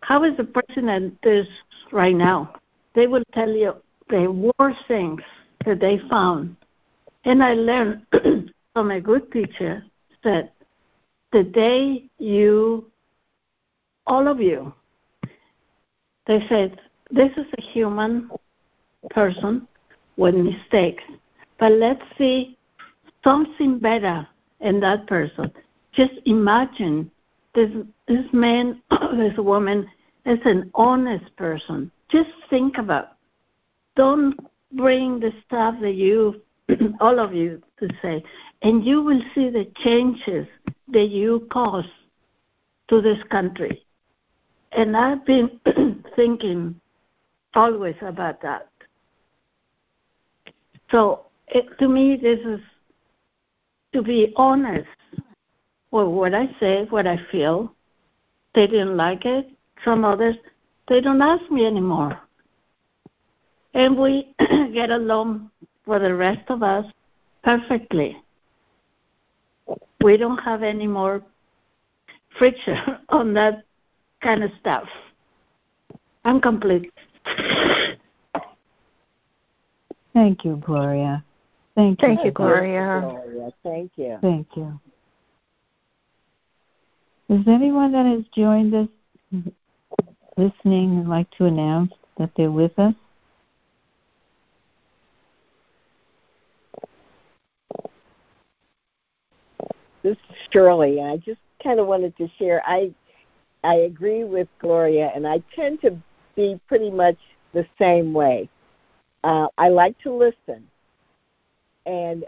[0.02, 1.46] how is the president this
[1.92, 2.54] right now?
[2.94, 3.74] They will tell you
[4.08, 5.22] the worst things
[5.64, 6.56] that they found.
[7.24, 8.06] And I learned
[8.72, 9.84] from a good teacher
[10.24, 10.52] that
[11.32, 12.90] the day you,
[14.06, 14.72] all of you,
[16.26, 16.80] they said,
[17.10, 18.30] this is a human
[19.10, 19.66] person
[20.16, 21.02] with mistakes,
[21.58, 22.56] but let's see
[23.24, 24.26] something better
[24.60, 25.50] in that person.
[25.92, 27.10] Just imagine
[27.54, 27.70] this
[28.06, 28.80] this man,
[29.16, 29.88] this woman
[30.26, 31.90] is an honest person.
[32.08, 33.16] Just think about.
[33.96, 34.38] Don't
[34.72, 36.40] bring the stuff that you,
[37.00, 38.22] all of you, to say,
[38.62, 40.46] and you will see the changes
[40.88, 41.88] that you cause
[42.88, 43.84] to this country.
[44.72, 45.60] And I've been
[46.16, 46.80] thinking
[47.54, 48.68] always about that.
[50.90, 52.60] So it, to me, this is
[53.92, 54.86] to be honest
[55.90, 57.74] well, what I say, what I feel.
[58.54, 59.48] They didn't like it.
[59.84, 60.36] Some others,
[60.88, 62.20] they don't ask me anymore.
[63.74, 64.34] And we
[64.74, 65.50] get along
[65.84, 66.86] for the rest of us
[67.42, 68.16] perfectly.
[70.02, 71.22] We don't have any more
[72.38, 72.76] friction
[73.08, 73.64] on that
[74.22, 74.88] kind of stuff.
[76.24, 76.92] I'm complete.
[80.12, 81.24] Thank you, Gloria.
[81.74, 82.08] Thank you.
[82.08, 83.00] Thank you, Gloria.
[83.08, 83.50] Gloria.
[83.62, 84.18] Thank you.
[84.20, 84.78] Thank you.
[87.30, 88.88] Is anyone that has joined us
[90.36, 92.92] listening and like to announce that they're with us?
[100.02, 102.62] This is Shirley, I just kind of wanted to share.
[102.66, 102.92] I
[103.62, 105.96] I agree with Gloria, and I tend to
[106.34, 107.18] be pretty much
[107.52, 108.48] the same way.
[109.22, 110.66] Uh, I like to listen,
[111.86, 112.24] and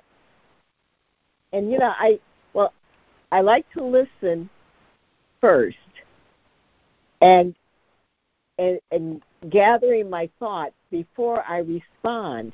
[1.52, 2.20] and you know I
[2.52, 2.72] well
[3.32, 4.48] I like to listen
[5.42, 5.76] first
[7.20, 7.54] and
[8.58, 12.52] and, and gathering my thoughts before I respond.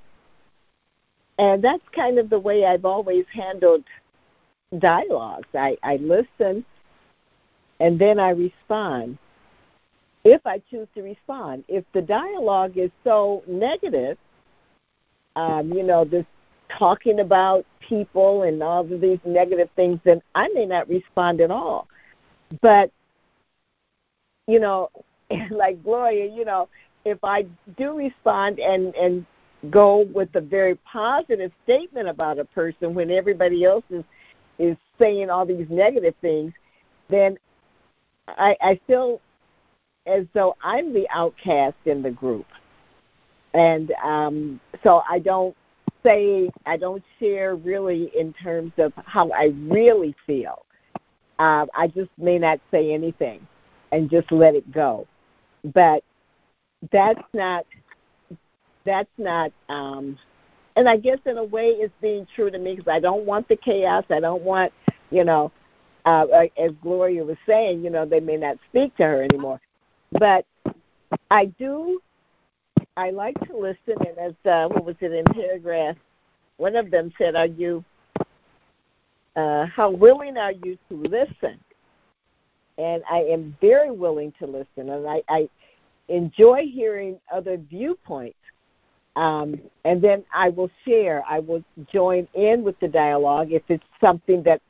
[1.38, 3.84] And that's kind of the way I've always handled
[4.78, 5.48] dialogues.
[5.54, 6.64] I, I listen
[7.80, 9.18] and then I respond
[10.24, 11.64] if I choose to respond.
[11.68, 14.18] If the dialogue is so negative,
[15.36, 16.26] um, you know, this
[16.76, 21.50] talking about people and all of these negative things, then I may not respond at
[21.50, 21.88] all.
[22.62, 22.90] But
[24.46, 24.90] you know,
[25.50, 26.68] like Gloria, you know,
[27.04, 27.46] if I
[27.76, 29.26] do respond and and
[29.70, 34.04] go with a very positive statement about a person when everybody else is
[34.58, 36.52] is saying all these negative things,
[37.08, 37.38] then
[38.26, 39.20] I, I feel
[40.06, 42.46] as though I'm the outcast in the group,
[43.54, 45.56] and um, so I don't
[46.02, 50.64] say I don't share really in terms of how I really feel.
[51.38, 53.46] Uh, I just may not say anything
[53.92, 55.06] and just let it go.
[55.64, 56.02] But
[56.92, 57.66] that's not
[58.84, 60.18] that's not um
[60.76, 63.48] and I guess in a way it's being true to me because I don't want
[63.48, 64.04] the chaos.
[64.10, 64.72] I don't want,
[65.10, 65.50] you know,
[66.04, 66.24] uh,
[66.56, 69.60] as Gloria was saying, you know, they may not speak to her anymore.
[70.12, 70.46] But
[71.30, 72.00] I do
[72.98, 75.96] I like to listen, and as uh, what was it in paragraph?
[76.56, 77.84] One of them said, "Are you?
[79.38, 81.58] Uh, how willing are you to listen?"
[82.76, 85.48] And I am very willing to listen, and I, I
[86.08, 88.38] enjoy hearing other viewpoints.
[89.16, 91.24] Um, and then I will share.
[91.28, 91.62] I will
[91.92, 94.60] join in with the dialogue if it's something that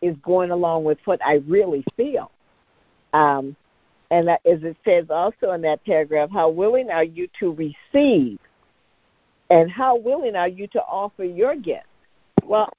[0.00, 2.30] is going along with what I really feel.
[3.12, 3.54] Um,
[4.10, 8.38] and that, as it says also in that paragraph, how willing are you to receive?
[9.50, 11.86] And how willing are you to offer your gift?
[12.44, 12.70] Well,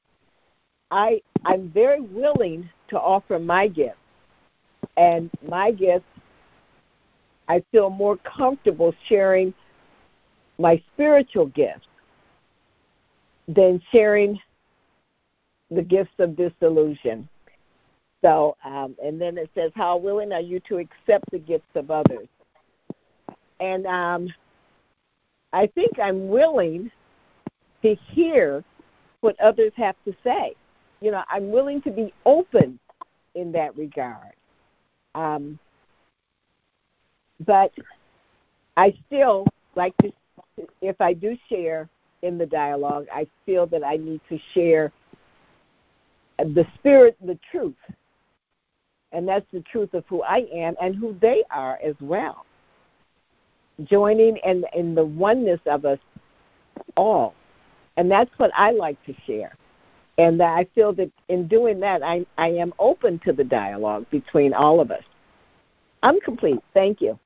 [0.94, 3.98] I I'm very willing to offer my gift.
[4.96, 6.06] And my gift
[7.48, 9.54] I feel more comfortable sharing
[10.60, 11.88] my spiritual gifts
[13.48, 14.39] than sharing
[15.72, 17.28] the gifts of disillusion.
[18.22, 21.89] So, um, and then it says, How willing are you to accept the gifts of
[21.89, 22.28] others?
[23.60, 24.34] And um,
[25.52, 26.91] I think I'm willing
[27.82, 28.64] to hear
[29.22, 30.54] what others have to say.
[31.04, 32.80] You know, I'm willing to be open
[33.36, 34.34] in that regard.
[35.16, 35.60] Um,
[37.45, 37.72] but
[38.78, 39.45] I still
[39.76, 40.12] like to,
[40.82, 41.89] if I do share
[42.22, 44.91] in the dialogue, I feel that I need to share
[46.39, 47.76] the spirit, the truth
[49.14, 52.45] and that's the truth of who I am and who they are as well.
[53.86, 55.99] Joining in, in the oneness of us
[56.97, 57.36] all.
[57.95, 59.56] And that's what I like to share.
[60.18, 64.05] And that I feel that in doing that, I, I am open to the dialogue
[64.11, 65.03] between all of us.
[66.03, 66.59] I'm complete.
[66.74, 67.18] Thank you.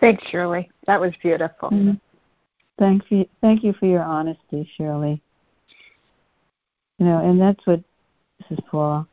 [0.00, 0.70] Thanks, Shirley.
[0.86, 1.70] That was beautiful.
[1.70, 1.92] Mm-hmm.
[2.78, 3.26] Thank you.
[3.40, 5.22] Thank you for your honesty, Shirley.
[6.98, 7.82] You know, and that's what
[8.38, 9.06] this is for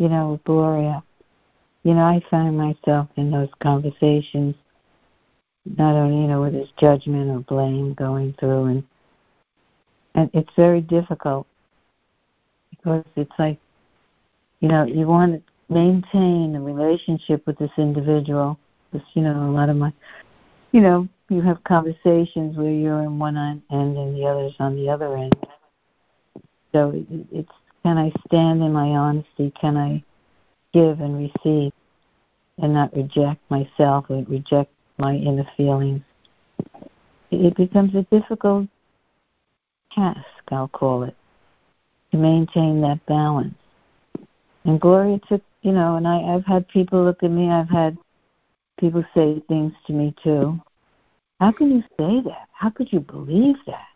[0.00, 1.04] you know, with Gloria.
[1.82, 4.54] You know, I find myself in those conversations,
[5.76, 8.84] not only, you know, with this judgment or blame going through and
[10.14, 11.46] and it's very difficult
[12.82, 13.58] because it's like
[14.60, 18.58] you know, you want to maintain a relationship with this individual.
[18.92, 19.92] Because, you know, a lot of my
[20.72, 24.88] you know, you have conversations where you're in one end and the other's on the
[24.88, 25.34] other end.
[26.72, 26.92] So
[27.32, 27.50] it's
[27.82, 29.52] can I stand in my honesty?
[29.60, 30.04] Can I
[30.72, 31.72] give and receive
[32.58, 36.02] and not reject myself or reject my inner feelings?
[37.30, 38.68] It becomes a difficult
[39.92, 41.16] task, I'll call it,
[42.10, 43.54] to maintain that balance.
[44.64, 47.96] And Gloria took, you know, and I, I've had people look at me, I've had
[48.78, 50.60] people say things to me too.
[51.38, 52.48] How can you say that?
[52.52, 53.86] How could you believe that?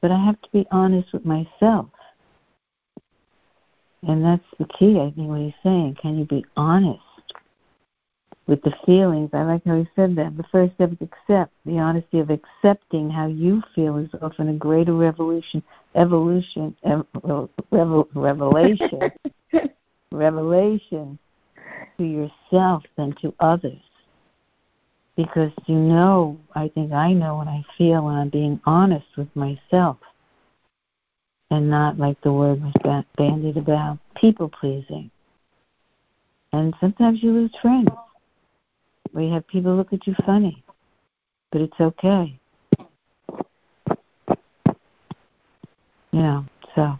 [0.00, 1.86] But I have to be honest with myself.
[4.06, 5.96] And that's the key, I think, what he's saying.
[6.00, 7.03] Can you be honest
[8.46, 9.30] with the feelings?
[9.32, 10.36] I like how he said that.
[10.36, 11.52] The first step is accept.
[11.64, 15.62] The honesty of accepting how you feel is often a greater revolution,
[15.94, 17.06] evolution, ev-
[17.70, 19.12] revel, revelation,
[20.12, 21.18] revelation
[21.98, 23.80] to yourself than to others
[25.16, 29.28] because you know, I think I know what I feel when I'm being honest with
[29.34, 29.98] myself
[31.50, 35.10] and not like the word was bandied about people pleasing.
[36.52, 37.88] And sometimes you lose friends.
[39.14, 40.64] We have people look at you funny,
[41.52, 42.36] but it's okay.
[46.10, 46.44] You know,
[46.74, 46.98] so.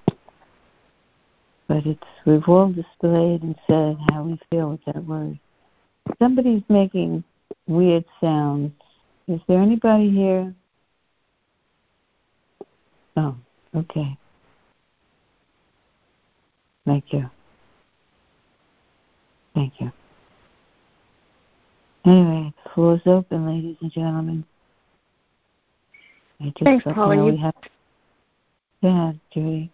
[1.66, 5.40] But it's we've all displayed and said how we feel with that word.
[6.20, 7.24] Somebody's making
[7.66, 8.72] weird sounds.
[9.26, 10.54] Is there anybody here?
[13.16, 13.34] Oh,
[13.74, 14.16] okay.
[16.86, 17.28] Thank you.
[19.54, 19.90] Thank you.
[22.04, 24.44] Anyway, the floor is open, ladies and gentlemen.
[26.40, 27.16] I just Thanks, Paula.
[27.16, 27.36] You...
[27.38, 27.54] Have...
[28.82, 29.70] Yeah, Judy.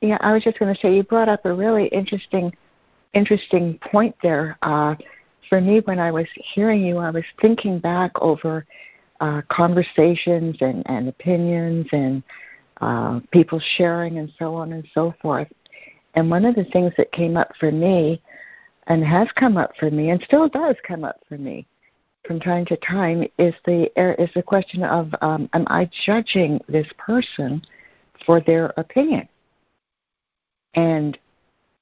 [0.00, 2.52] Yeah, I was just going to say you brought up a really interesting,
[3.14, 4.56] interesting point there.
[4.62, 4.94] Uh,
[5.48, 8.64] for me, when I was hearing you, I was thinking back over
[9.20, 12.22] uh, conversations and, and opinions and
[12.80, 15.48] uh, people sharing and so on and so forth.
[16.14, 18.22] And one of the things that came up for me
[18.88, 21.66] and has come up for me and still does come up for me
[22.26, 23.88] from time to time is the
[24.22, 27.62] is the question of um, am I judging this person
[28.26, 29.28] for their opinion?
[30.74, 31.18] And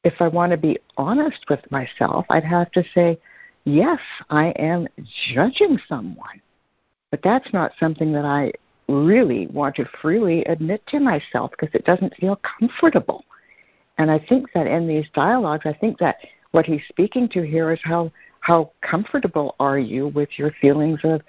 [0.05, 3.19] if I want to be honest with myself, I'd have to say,
[3.65, 3.99] yes,
[4.31, 4.87] I am
[5.35, 6.41] judging someone.
[7.11, 8.53] But that's not something that I
[8.89, 13.25] really want to freely admit to myself because it doesn't feel comfortable.
[13.99, 16.17] And I think that in these dialogues, I think that
[16.57, 21.21] what he's speaking to here is how how comfortable are you with your feelings of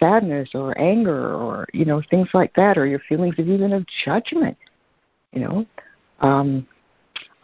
[0.00, 3.86] sadness or anger or you know things like that or your feelings of even of
[4.04, 4.58] judgment
[5.30, 5.64] you know?
[6.18, 6.66] Um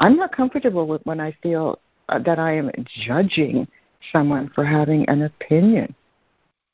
[0.00, 1.78] i'm not comfortable with when i feel
[2.08, 2.72] uh, that i am
[3.06, 3.68] judging
[4.12, 5.94] someone for having an opinion.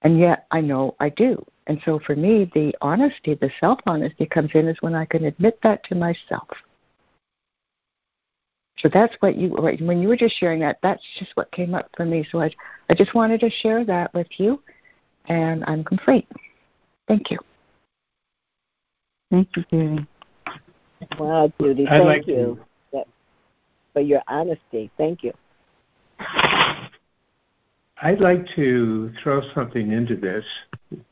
[0.01, 1.45] And yet i know i do.
[1.67, 5.27] And so for me the honesty the self honesty comes in is when i can
[5.27, 6.49] admit that to myself
[8.79, 11.89] so that's what you when you were just sharing that that's just what came up
[11.97, 12.51] for me so i
[12.91, 14.61] i just wanted to share that with you
[15.27, 16.29] and I'm complete.
[17.09, 17.39] Thank you.
[19.31, 20.07] Thank you, Judy.
[21.19, 22.59] Wow, Judy, I'd thank like you
[22.93, 23.05] to,
[23.93, 24.91] for your honesty.
[24.97, 25.33] Thank you.
[28.03, 30.45] I'd like to throw something into this.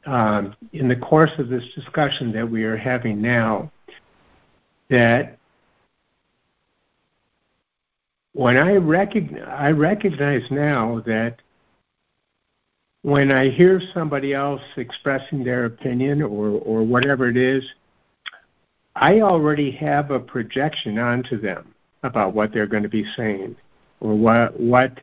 [0.07, 3.71] Um, in the course of this discussion that we are having now,
[4.91, 5.39] that
[8.35, 11.37] when I recognize, I recognize now that
[13.03, 17.65] when I hear somebody else expressing their opinion or, or whatever it is,
[18.95, 23.57] I already have a projection onto them about what they're going to be saying
[24.01, 25.01] or what what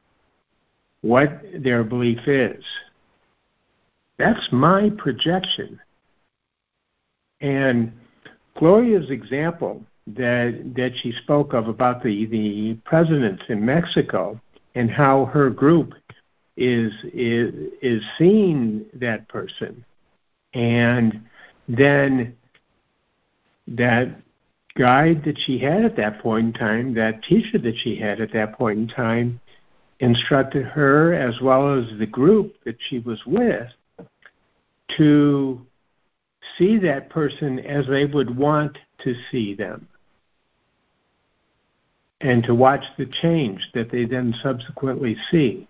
[1.01, 2.63] what their belief is.
[4.17, 5.79] That's my projection.
[7.41, 7.93] And
[8.57, 9.81] Gloria's example
[10.15, 14.39] that that she spoke of about the, the presidents in Mexico
[14.75, 15.93] and how her group
[16.57, 19.83] is is is seeing that person.
[20.53, 21.21] And
[21.67, 22.35] then
[23.67, 24.15] that
[24.75, 28.33] guide that she had at that point in time that teacher that she had at
[28.33, 29.39] that point in time
[29.99, 33.67] instructed her as well as the group that she was with
[34.97, 35.61] to
[36.57, 39.87] see that person as they would want to see them
[42.21, 45.67] and to watch the change that they then subsequently see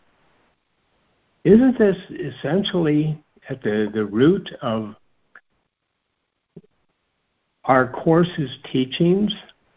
[1.44, 4.96] isn't this essentially at the, the root of
[7.64, 9.34] our course's teachings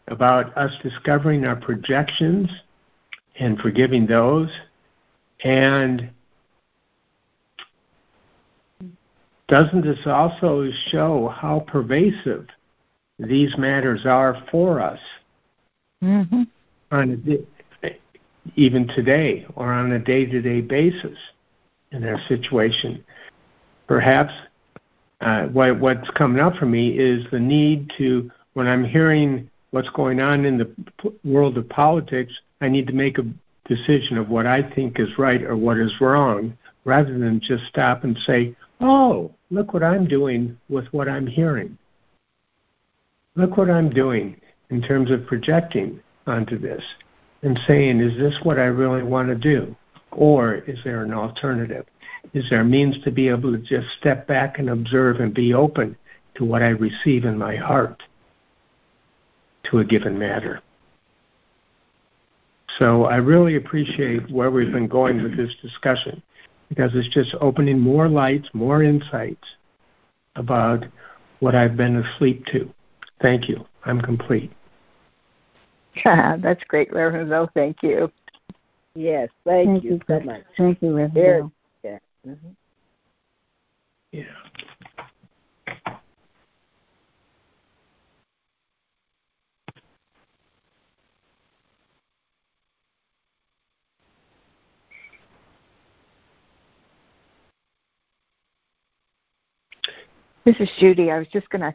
[0.07, 2.49] about us discovering our projections
[3.39, 4.49] and forgiving those?
[5.43, 6.11] And
[9.47, 12.47] doesn't this also show how pervasive
[13.19, 14.99] these matters are for us
[16.03, 16.43] mm-hmm.
[16.93, 17.41] On
[17.83, 17.89] a,
[18.55, 21.17] even today or on a day-to-day basis?
[21.93, 23.03] in their situation.
[23.87, 24.33] Perhaps
[25.21, 29.89] uh, what, what's coming up for me is the need to, when I'm hearing what's
[29.89, 30.65] going on in the
[31.01, 33.25] p- world of politics, I need to make a
[33.67, 38.03] decision of what I think is right or what is wrong, rather than just stop
[38.03, 41.77] and say, oh, look what I'm doing with what I'm hearing.
[43.35, 44.39] Look what I'm doing
[44.69, 46.83] in terms of projecting onto this
[47.41, 49.75] and saying, is this what I really want to do?
[50.11, 51.85] Or is there an alternative?
[52.33, 55.53] Is there a means to be able to just step back and observe and be
[55.53, 55.95] open
[56.35, 58.01] to what I receive in my heart
[59.65, 60.61] to a given matter?
[62.79, 66.23] So I really appreciate where we've been going with this discussion
[66.69, 69.43] because it's just opening more lights, more insights
[70.35, 70.85] about
[71.39, 72.73] what I've been asleep to.
[73.21, 73.65] Thank you.
[73.85, 74.51] I'm complete.
[76.05, 77.49] That's great, Reverend Bill.
[77.53, 78.11] Thank you.
[78.95, 80.43] Yes, thank, Thank you, you, so much.
[80.57, 81.13] Thank you, Reverend.
[81.13, 81.51] Very- Bill.
[81.83, 81.99] Yeah.
[82.25, 82.33] hmm
[84.11, 84.23] Yeah.
[100.45, 101.09] This is Judy.
[101.09, 101.73] I was just going to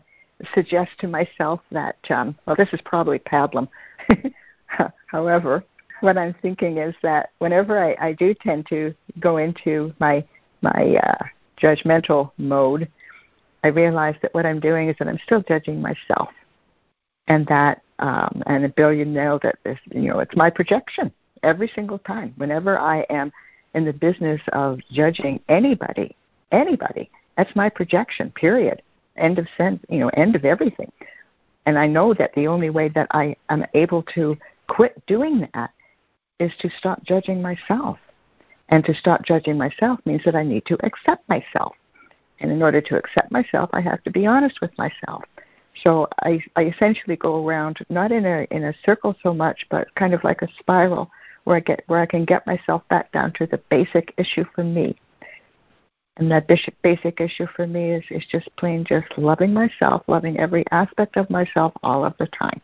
[0.54, 3.66] suggest to myself that, um, well, this is probably pablum.
[5.08, 5.64] However,
[6.00, 10.24] what I'm thinking is that whenever I, I do tend to go into my
[10.62, 11.24] my uh,
[11.60, 12.88] judgmental mode,
[13.64, 16.30] I realize that what I'm doing is that I'm still judging myself,
[17.26, 19.58] and that um, and Bill, you nailed it.
[19.64, 22.32] This, you know, it's my projection every single time.
[22.36, 23.32] Whenever I am
[23.74, 26.14] in the business of judging anybody,
[26.52, 28.30] anybody, that's my projection.
[28.32, 28.82] Period.
[29.16, 29.80] End of sense.
[29.88, 30.92] You know, end of everything.
[31.66, 34.36] And I know that the only way that I am able to
[34.68, 35.70] quit doing that
[36.38, 37.98] is to stop judging myself.
[38.70, 41.74] And to stop judging myself means that I need to accept myself.
[42.40, 45.24] And in order to accept myself, I have to be honest with myself.
[45.82, 49.94] So I, I essentially go around not in a in a circle so much, but
[49.94, 51.10] kind of like a spiral
[51.44, 54.64] where I get where I can get myself back down to the basic issue for
[54.64, 54.96] me.
[56.16, 56.48] And that
[56.82, 61.30] basic issue for me is, is just plain just loving myself, loving every aspect of
[61.30, 62.60] myself all of the time.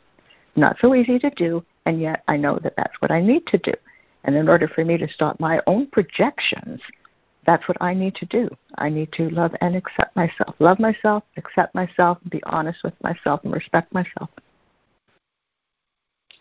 [0.57, 3.59] Not so easy to do, and yet I know that that's what I need to
[3.59, 3.72] do.
[4.24, 6.80] And in order for me to stop my own projections,
[7.47, 8.49] that's what I need to do.
[8.78, 10.55] I need to love and accept myself.
[10.59, 14.30] Love myself, accept myself, be honest with myself, and respect myself.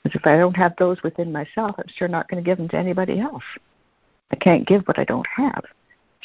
[0.04, 2.70] Because if I don't have those within myself, I'm sure not going to give them
[2.70, 3.44] to anybody else.
[4.32, 5.64] I can't give what I don't have.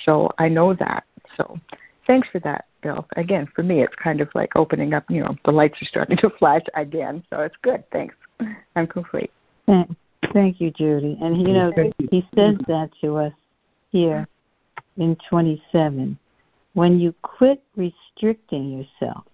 [0.05, 1.05] So I know that.
[1.37, 1.59] So
[2.07, 3.07] thanks for that, Bill.
[3.17, 6.17] Again, for me, it's kind of like opening up, you know, the lights are starting
[6.19, 7.25] to flash again.
[7.31, 7.85] So it's good.
[7.91, 8.15] Thanks.
[8.77, 9.31] I'm complete.
[10.33, 11.19] Thank you, Judy.
[11.21, 11.73] And, you know,
[12.11, 13.33] he says that to us
[13.91, 14.27] here
[14.97, 16.19] in 27.
[16.75, 19.25] When you quit restricting yourself,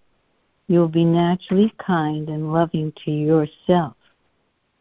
[0.68, 3.96] you'll be naturally kind and loving to yourself.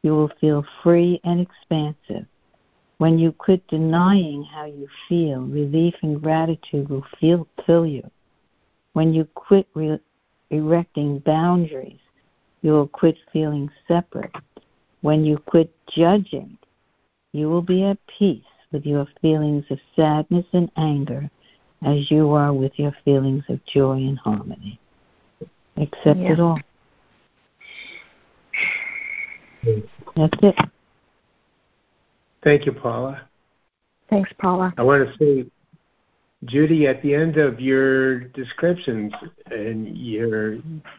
[0.02, 2.26] You will feel free and expansive.
[3.00, 8.10] When you quit denying how you feel, relief and gratitude will feel, fill you.
[8.94, 10.00] When you quit re-
[10.52, 12.00] erecting boundaries,
[12.64, 14.34] you will quit feeling separate.
[15.02, 16.58] When you quit judging,
[17.34, 18.42] you will be at peace
[18.72, 21.30] with your feelings of sadness and anger
[21.86, 24.80] as you are with your feelings of joy and harmony.
[25.78, 26.32] Accept yeah.
[26.32, 26.60] it all.
[30.16, 30.56] That's it.
[32.44, 33.28] Thank you, Paula.
[34.10, 34.74] Thanks, Paula.
[34.78, 35.50] I want to say,
[36.46, 39.14] Judy, at the end of your descriptions
[39.52, 40.58] and your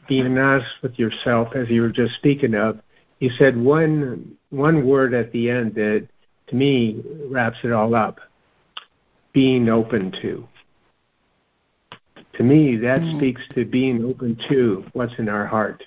[0.09, 2.81] being honest with yourself, as you were just speaking of,
[3.19, 6.07] you said one one word at the end that
[6.49, 8.21] to me wraps it all up.
[9.33, 10.47] Being open to.
[12.35, 13.19] To me that mm.
[13.19, 15.83] speaks to being open to what's in our heart.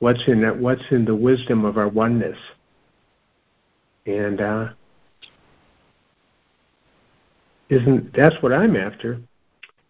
[0.00, 2.38] What's in that what's in the wisdom of our oneness.
[4.06, 4.68] And uh
[7.70, 9.20] isn't that's what i'm after.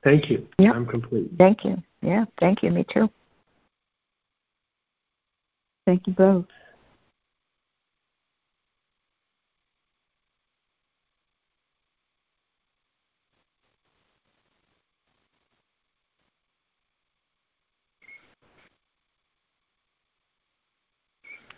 [0.03, 0.47] Thank you.
[0.59, 0.73] Yeah.
[0.73, 1.31] i'm complete.
[1.39, 1.83] Thank you.
[2.03, 2.71] Yeah thank you.
[2.71, 3.11] Me too.
[5.87, 6.47] Thank you both.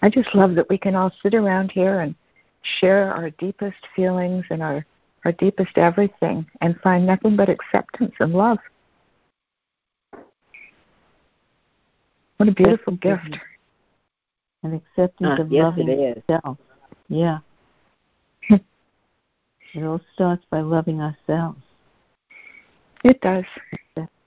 [0.03, 2.15] I just love that we can all sit around here and
[2.81, 4.87] share our deepest feelings and our,
[5.27, 8.59] our deepest everything and find nothing but acceptance and love.
[12.37, 13.37] What a beautiful gift.
[14.63, 16.59] An acceptance uh, of yes, loving yourself.
[17.09, 17.39] Yeah.
[18.51, 18.63] it
[19.83, 21.59] all starts by loving ourselves.
[23.03, 23.45] It does.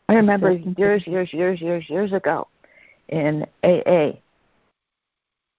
[0.10, 2.50] I remember years, years, years, years, years ago
[3.08, 4.18] in AA,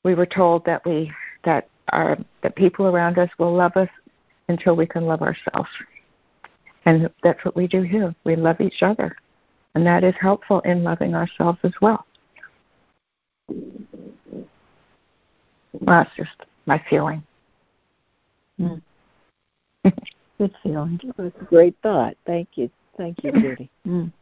[0.04, 1.10] we were told that we
[1.44, 3.88] that our that people around us will love us
[4.50, 5.70] until we can love ourselves.
[6.84, 8.14] And that's what we do here.
[8.24, 9.16] We love each other.
[9.74, 12.04] And that is helpful in loving ourselves as well.
[15.72, 16.30] Well, that's just
[16.66, 17.22] my feeling.
[18.60, 18.82] Mm.
[20.38, 21.00] Good feeling.
[21.16, 22.16] That's a great thought.
[22.26, 22.70] Thank you.
[22.96, 23.70] Thank you, Judy.
[23.86, 24.12] Mm.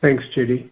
[0.00, 0.71] Thanks, Judy.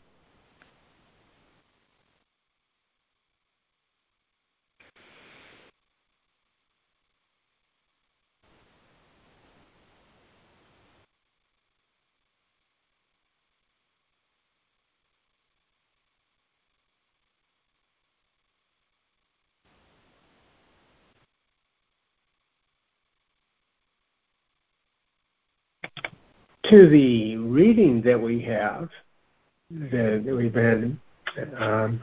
[26.71, 28.89] To the reading that we have,
[29.71, 30.97] that, we've had,
[31.59, 32.01] um,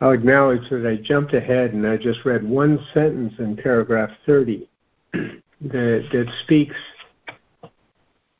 [0.00, 4.68] I'll acknowledge that I jumped ahead and I just read one sentence in paragraph 30
[5.12, 6.76] that, that speaks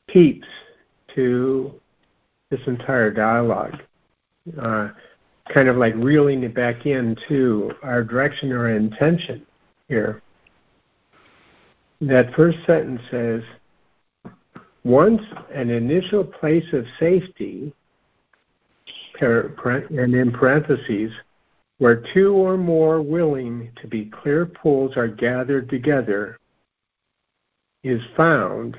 [0.07, 0.47] peeps
[1.15, 1.73] to
[2.49, 3.77] this entire dialogue.
[4.61, 4.89] Uh,
[5.53, 9.45] kind of like reeling it back into our direction or intention
[9.87, 10.21] here.
[12.01, 13.43] That first sentence says,
[14.85, 15.21] once
[15.53, 17.73] an initial place of safety,
[19.19, 21.11] and in parentheses,
[21.79, 26.37] where two or more willing to be clear pools are gathered together,
[27.83, 28.77] is found,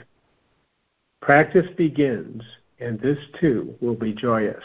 [1.21, 2.43] practice begins,
[2.79, 4.63] and this too will be joyous.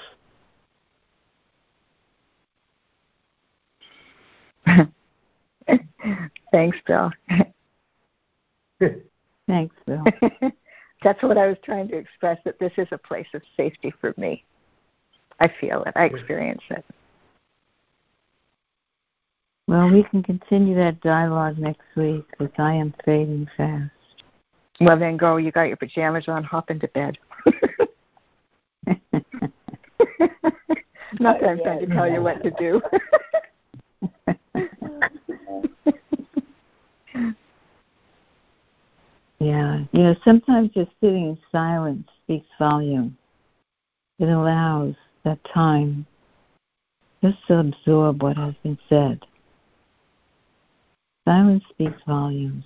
[6.51, 7.11] Thanks, Bill.
[9.47, 10.03] Thanks, Bill.
[11.03, 14.13] that's what I was trying to express that this is a place of safety for
[14.17, 14.43] me.
[15.39, 15.93] I feel it.
[15.95, 16.85] I experience it.
[19.67, 23.91] Well, we can continue that dialogue next week because I am fading fast.
[24.79, 25.37] Well, then go.
[25.37, 26.43] You got your pajamas on.
[26.43, 27.17] Hop into bed.
[31.19, 32.81] Not that I'm trying to tell you what to do.
[39.41, 39.79] yeah.
[39.91, 43.17] You know, sometimes just sitting in silence speaks volume.
[44.19, 46.05] It allows that time
[47.23, 49.25] just to absorb what has been said.
[51.27, 52.65] Silence speaks volumes.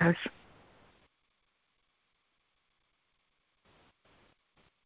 [0.00, 0.16] Yes.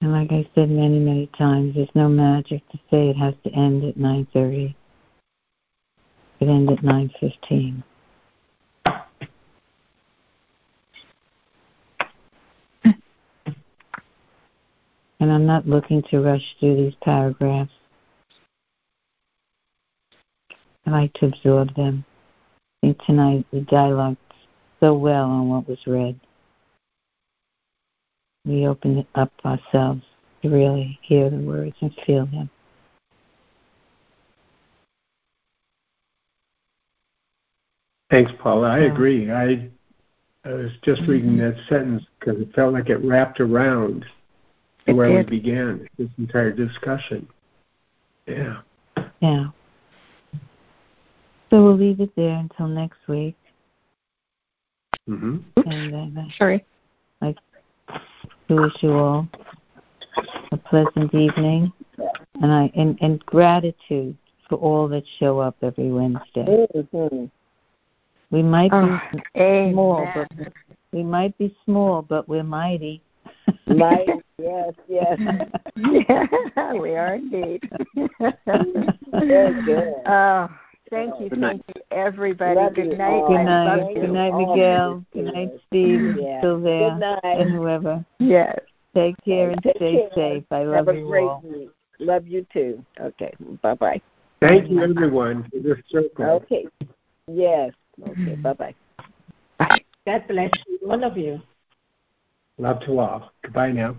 [0.01, 3.51] And like I said many, many times, there's no magic to say it has to
[3.51, 4.75] end at 9.30.
[6.41, 7.83] It end at 9.15.
[15.21, 17.71] And I'm not looking to rush through these paragraphs.
[20.87, 22.05] I like to absorb them.
[22.83, 24.17] I think tonight we dialogued
[24.81, 26.19] so well on what was read.
[28.47, 30.03] We open up ourselves
[30.41, 32.49] to really hear the words and feel them.
[38.11, 38.71] Thanks, Paula.
[38.71, 39.31] I agree.
[39.31, 39.69] I,
[40.45, 41.57] I was just reading mm-hmm.
[41.59, 44.07] that sentence because it felt like it wrapped around
[44.91, 45.31] It where did.
[45.31, 47.29] we began this entire discussion.
[48.27, 48.61] Yeah.
[49.21, 49.47] Yeah.
[51.51, 53.37] So we'll leave it there until next week.
[55.07, 56.65] hmm And then uh, Sorry.
[57.23, 57.35] to
[58.57, 59.29] wish you all
[60.53, 61.73] a pleasant evening,
[62.43, 64.17] and I and, and gratitude
[64.49, 66.67] for all that show up every Wednesday.
[66.93, 67.25] hmm
[68.31, 69.23] We might Oh, be
[69.73, 70.27] small, amen.
[70.37, 70.53] but
[70.93, 73.03] we might be small, but we're mighty.
[73.69, 74.09] Right.
[74.43, 74.75] Yes.
[74.89, 75.19] Yes.
[75.77, 77.69] yeah, we are indeed.
[79.13, 79.95] Very good.
[80.07, 80.49] Oh,
[80.91, 81.63] thank you, Good night.
[81.67, 82.57] thank you, everybody.
[82.57, 83.11] Love Good you night.
[83.13, 83.29] all.
[83.29, 83.81] Good night.
[83.81, 84.35] Oh, good night.
[84.35, 85.05] Miguel.
[85.13, 86.17] Good night, Steve.
[86.21, 86.41] Yeah.
[86.41, 86.91] Still there.
[86.91, 87.21] Good night.
[87.25, 88.05] And whoever.
[88.19, 88.59] Yes.
[88.95, 90.11] Take care and Take stay care.
[90.15, 90.45] safe.
[90.51, 91.43] I Have love a you great all.
[91.45, 91.71] week.
[92.01, 92.85] Love you too.
[93.01, 93.33] Okay.
[93.63, 94.01] Bye bye.
[94.41, 96.25] Thank you, everyone, for this circle.
[96.25, 96.67] Okay.
[97.29, 97.73] Yes.
[98.09, 98.35] Okay.
[98.37, 98.75] Bye bye.
[100.07, 101.41] God bless you, all of you.
[102.59, 103.31] Love to all.
[103.43, 103.97] Goodbye now.